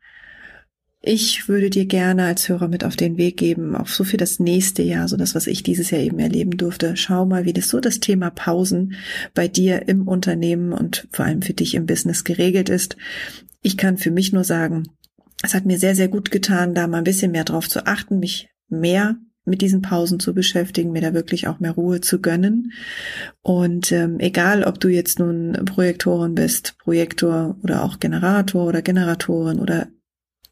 ich 1.00 1.48
würde 1.48 1.70
dir 1.70 1.86
gerne 1.86 2.24
als 2.24 2.48
Hörer 2.48 2.68
mit 2.68 2.82
auf 2.82 2.96
den 2.96 3.16
Weg 3.16 3.36
geben, 3.36 3.76
auch 3.76 3.86
so 3.86 4.02
für 4.02 4.16
das 4.16 4.40
nächste 4.40 4.82
Jahr, 4.82 5.08
so 5.08 5.16
das, 5.16 5.34
was 5.34 5.46
ich 5.46 5.62
dieses 5.62 5.90
Jahr 5.90 6.00
eben 6.00 6.18
erleben 6.18 6.56
durfte. 6.56 6.96
Schau 6.96 7.26
mal, 7.26 7.44
wie 7.44 7.52
das 7.52 7.68
so 7.68 7.80
das 7.80 8.00
Thema 8.00 8.30
Pausen 8.30 8.94
bei 9.34 9.46
dir 9.46 9.88
im 9.88 10.08
Unternehmen 10.08 10.72
und 10.72 11.06
vor 11.12 11.24
allem 11.24 11.42
für 11.42 11.54
dich 11.54 11.74
im 11.74 11.86
Business 11.86 12.24
geregelt 12.24 12.68
ist. 12.68 12.96
ich 13.62 13.76
kann 13.76 13.98
für 13.98 14.10
mich 14.10 14.32
nur 14.32 14.44
sagen, 14.44 14.84
es 15.42 15.54
hat 15.54 15.66
mir 15.66 15.78
sehr, 15.78 15.94
sehr 15.94 16.08
gut 16.08 16.30
getan, 16.30 16.74
da 16.74 16.86
mal 16.86 16.98
ein 16.98 17.04
bisschen 17.04 17.32
mehr 17.32 17.44
drauf 17.44 17.68
zu 17.68 17.86
achten, 17.86 18.18
mich 18.18 18.48
mehr 18.68 19.16
mit 19.44 19.60
diesen 19.60 19.80
Pausen 19.80 20.18
zu 20.18 20.34
beschäftigen, 20.34 20.92
mir 20.92 21.02
da 21.02 21.14
wirklich 21.14 21.46
auch 21.46 21.60
mehr 21.60 21.72
Ruhe 21.72 22.00
zu 22.00 22.20
gönnen. 22.20 22.72
Und 23.42 23.92
ähm, 23.92 24.18
egal, 24.18 24.64
ob 24.64 24.80
du 24.80 24.88
jetzt 24.88 25.20
nun 25.20 25.52
Projektorin 25.64 26.34
bist, 26.34 26.76
Projektor 26.78 27.56
oder 27.62 27.84
auch 27.84 28.00
Generator 28.00 28.66
oder 28.66 28.82
Generatorin 28.82 29.60
oder 29.60 29.86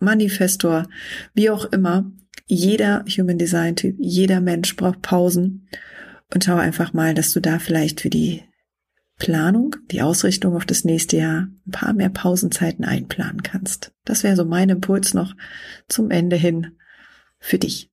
Manifestor, 0.04 0.88
wie 1.34 1.50
auch 1.50 1.64
immer, 1.66 2.10
jeder 2.46 3.04
Human 3.08 3.38
Design 3.38 3.76
Typ, 3.76 3.96
jeder 3.98 4.40
Mensch 4.40 4.76
braucht 4.76 5.02
Pausen. 5.02 5.68
Und 6.32 6.44
schau 6.44 6.56
einfach 6.56 6.92
mal, 6.92 7.14
dass 7.14 7.32
du 7.32 7.40
da 7.40 7.58
vielleicht 7.58 8.00
für 8.00 8.10
die 8.10 8.42
Planung, 9.16 9.76
die 9.90 10.02
Ausrichtung 10.02 10.56
auf 10.56 10.66
das 10.66 10.84
nächste 10.84 11.18
Jahr 11.18 11.48
ein 11.66 11.70
paar 11.70 11.92
mehr 11.92 12.08
Pausenzeiten 12.08 12.84
einplanen 12.84 13.42
kannst. 13.42 13.92
Das 14.04 14.24
wäre 14.24 14.36
so 14.36 14.44
mein 14.44 14.68
Impuls 14.68 15.14
noch 15.14 15.34
zum 15.88 16.10
Ende 16.10 16.36
hin 16.36 16.76
für 17.38 17.58
dich. 17.58 17.90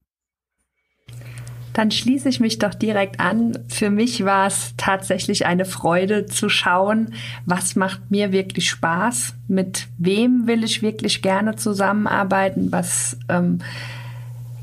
Dann 1.74 1.92
schließe 1.92 2.28
ich 2.28 2.40
mich 2.40 2.60
doch 2.60 2.74
direkt 2.74 3.20
an. 3.20 3.58
Für 3.68 3.90
mich 3.90 4.26
war 4.26 4.48
es 4.48 4.74
tatsächlich 4.78 5.46
eine 5.46 5.66
Freude 5.66 6.26
zu 6.26 6.50
schauen, 6.50 7.14
was 7.46 7.76
macht 7.76 8.12
mir 8.12 8.32
wirklich 8.32 8.70
Spaß, 8.70 9.36
mit 9.48 9.88
wem 9.98 10.48
will 10.48 10.64
ich 10.64 10.82
wirklich 10.82 11.22
gerne 11.22 11.56
zusammenarbeiten, 11.56 12.72
was 12.72 13.18
ähm, 13.30 13.60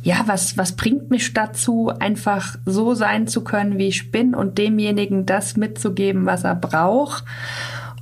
ja, 0.03 0.23
was, 0.27 0.57
was 0.57 0.73
bringt 0.73 1.11
mich 1.11 1.35
dazu, 1.35 1.91
einfach 1.99 2.57
so 2.65 2.95
sein 2.95 3.27
zu 3.27 3.43
können, 3.43 3.79
wie 3.79 3.89
ich 3.89 4.11
bin 4.11 4.35
und 4.35 4.57
demjenigen 4.57 5.27
das 5.27 5.57
mitzugeben, 5.57 6.25
was 6.25 6.45
er 6.45 6.55
braucht. 6.55 7.25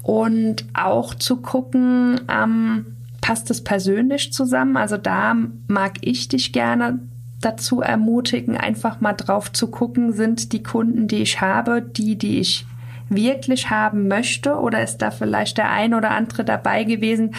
Und 0.03 0.67
auch 0.73 1.15
zu 1.15 1.39
gucken, 1.39 2.21
ähm, 2.29 2.87
passt 3.21 3.51
es 3.51 3.65
persönlich 3.65 4.33
zusammen? 4.33 4.77
Also 4.77 4.99
da 4.99 5.35
mag 5.67 5.95
ich 6.03 6.29
dich 6.29 6.53
gerne 6.53 7.01
dazu 7.47 7.81
ermutigen, 7.81 8.57
einfach 8.57 9.01
mal 9.01 9.13
drauf 9.13 9.53
zu 9.53 9.69
gucken, 9.69 10.13
sind 10.13 10.53
die 10.53 10.63
Kunden, 10.63 11.09
die 11.09 11.23
ich 11.23 11.41
habe, 11.41 11.81
die, 11.81 12.17
die 12.17 12.41
ich 12.41 12.67
wirklich 13.09 13.71
haben 13.71 14.09
möchte? 14.09 14.57
Oder 14.57 14.83
ist 14.83 14.99
da 14.99 15.11
vielleicht 15.11 15.59
der 15.59 15.71
ein 15.71 15.95
oder 15.95 16.11
andere 16.11 16.45
dabei 16.45 16.85
gewesen, 16.85 17.35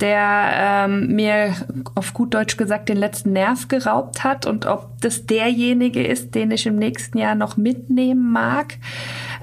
der 0.00 0.50
ähm, 0.54 1.14
mir 1.14 1.54
auf 1.94 2.14
gut 2.14 2.32
Deutsch 2.32 2.56
gesagt 2.56 2.88
den 2.88 2.96
letzten 2.96 3.32
Nerv 3.32 3.68
geraubt 3.68 4.24
hat 4.24 4.46
und 4.46 4.64
ob 4.64 4.98
das 5.02 5.26
derjenige 5.26 6.06
ist, 6.06 6.34
den 6.34 6.50
ich 6.50 6.66
im 6.66 6.76
nächsten 6.76 7.18
Jahr 7.18 7.34
noch 7.34 7.58
mitnehmen 7.58 8.32
mag? 8.32 8.78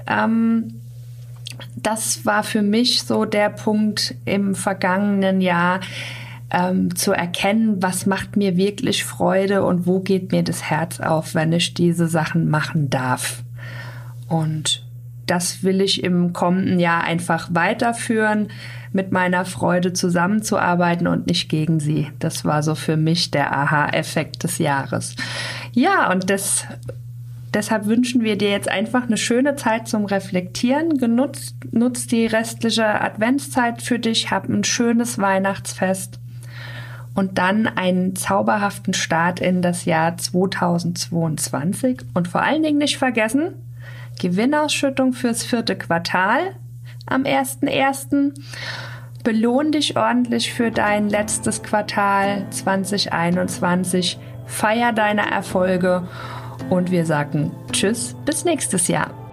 Ähm, 0.08 0.74
das 1.76 2.26
war 2.26 2.42
für 2.42 2.62
mich 2.62 3.02
so 3.02 3.24
der 3.24 3.50
Punkt 3.50 4.14
im 4.24 4.54
vergangenen 4.54 5.40
Jahr, 5.40 5.80
ähm, 6.50 6.94
zu 6.96 7.12
erkennen, 7.12 7.82
was 7.82 8.06
macht 8.06 8.36
mir 8.36 8.56
wirklich 8.56 9.04
Freude 9.04 9.64
und 9.64 9.86
wo 9.86 10.00
geht 10.00 10.32
mir 10.32 10.42
das 10.42 10.62
Herz 10.62 11.00
auf, 11.00 11.34
wenn 11.34 11.52
ich 11.52 11.74
diese 11.74 12.08
Sachen 12.08 12.48
machen 12.48 12.90
darf. 12.90 13.42
Und 14.28 14.84
das 15.26 15.62
will 15.62 15.82
ich 15.82 16.02
im 16.02 16.32
kommenden 16.32 16.80
Jahr 16.80 17.04
einfach 17.04 17.48
weiterführen, 17.52 18.48
mit 18.92 19.12
meiner 19.12 19.44
Freude 19.44 19.92
zusammenzuarbeiten 19.92 21.06
und 21.06 21.26
nicht 21.26 21.50
gegen 21.50 21.78
sie. 21.78 22.08
Das 22.18 22.46
war 22.46 22.62
so 22.62 22.74
für 22.74 22.96
mich 22.96 23.30
der 23.30 23.54
Aha-Effekt 23.54 24.42
des 24.44 24.56
Jahres. 24.58 25.14
Ja, 25.72 26.10
und 26.10 26.30
das 26.30 26.66
Deshalb 27.54 27.86
wünschen 27.86 28.22
wir 28.24 28.36
dir 28.36 28.50
jetzt 28.50 28.68
einfach 28.68 29.04
eine 29.04 29.16
schöne 29.16 29.56
Zeit 29.56 29.88
zum 29.88 30.04
Reflektieren. 30.04 30.98
Genutzt, 30.98 31.56
nutz 31.72 32.06
die 32.06 32.26
restliche 32.26 33.00
Adventszeit 33.00 33.80
für 33.80 33.98
dich, 33.98 34.30
hab 34.30 34.50
ein 34.50 34.64
schönes 34.64 35.18
Weihnachtsfest 35.18 36.20
und 37.18 37.36
dann 37.36 37.66
einen 37.66 38.14
zauberhaften 38.14 38.94
Start 38.94 39.40
in 39.40 39.60
das 39.60 39.86
Jahr 39.86 40.16
2022 40.16 42.02
und 42.14 42.28
vor 42.28 42.42
allen 42.42 42.62
Dingen 42.62 42.78
nicht 42.78 42.96
vergessen, 42.96 43.54
Gewinnausschüttung 44.20 45.14
fürs 45.14 45.42
vierte 45.42 45.74
Quartal 45.74 46.54
am 47.06 47.24
1.1. 47.24 48.34
Belohn 49.24 49.72
dich 49.72 49.96
ordentlich 49.96 50.52
für 50.52 50.70
dein 50.70 51.08
letztes 51.08 51.64
Quartal 51.64 52.46
2021. 52.50 54.16
Feier 54.46 54.92
deine 54.92 55.28
Erfolge 55.28 56.06
und 56.70 56.92
wir 56.92 57.04
sagen 57.04 57.50
Tschüss 57.72 58.14
bis 58.26 58.44
nächstes 58.44 58.86
Jahr. 58.86 59.27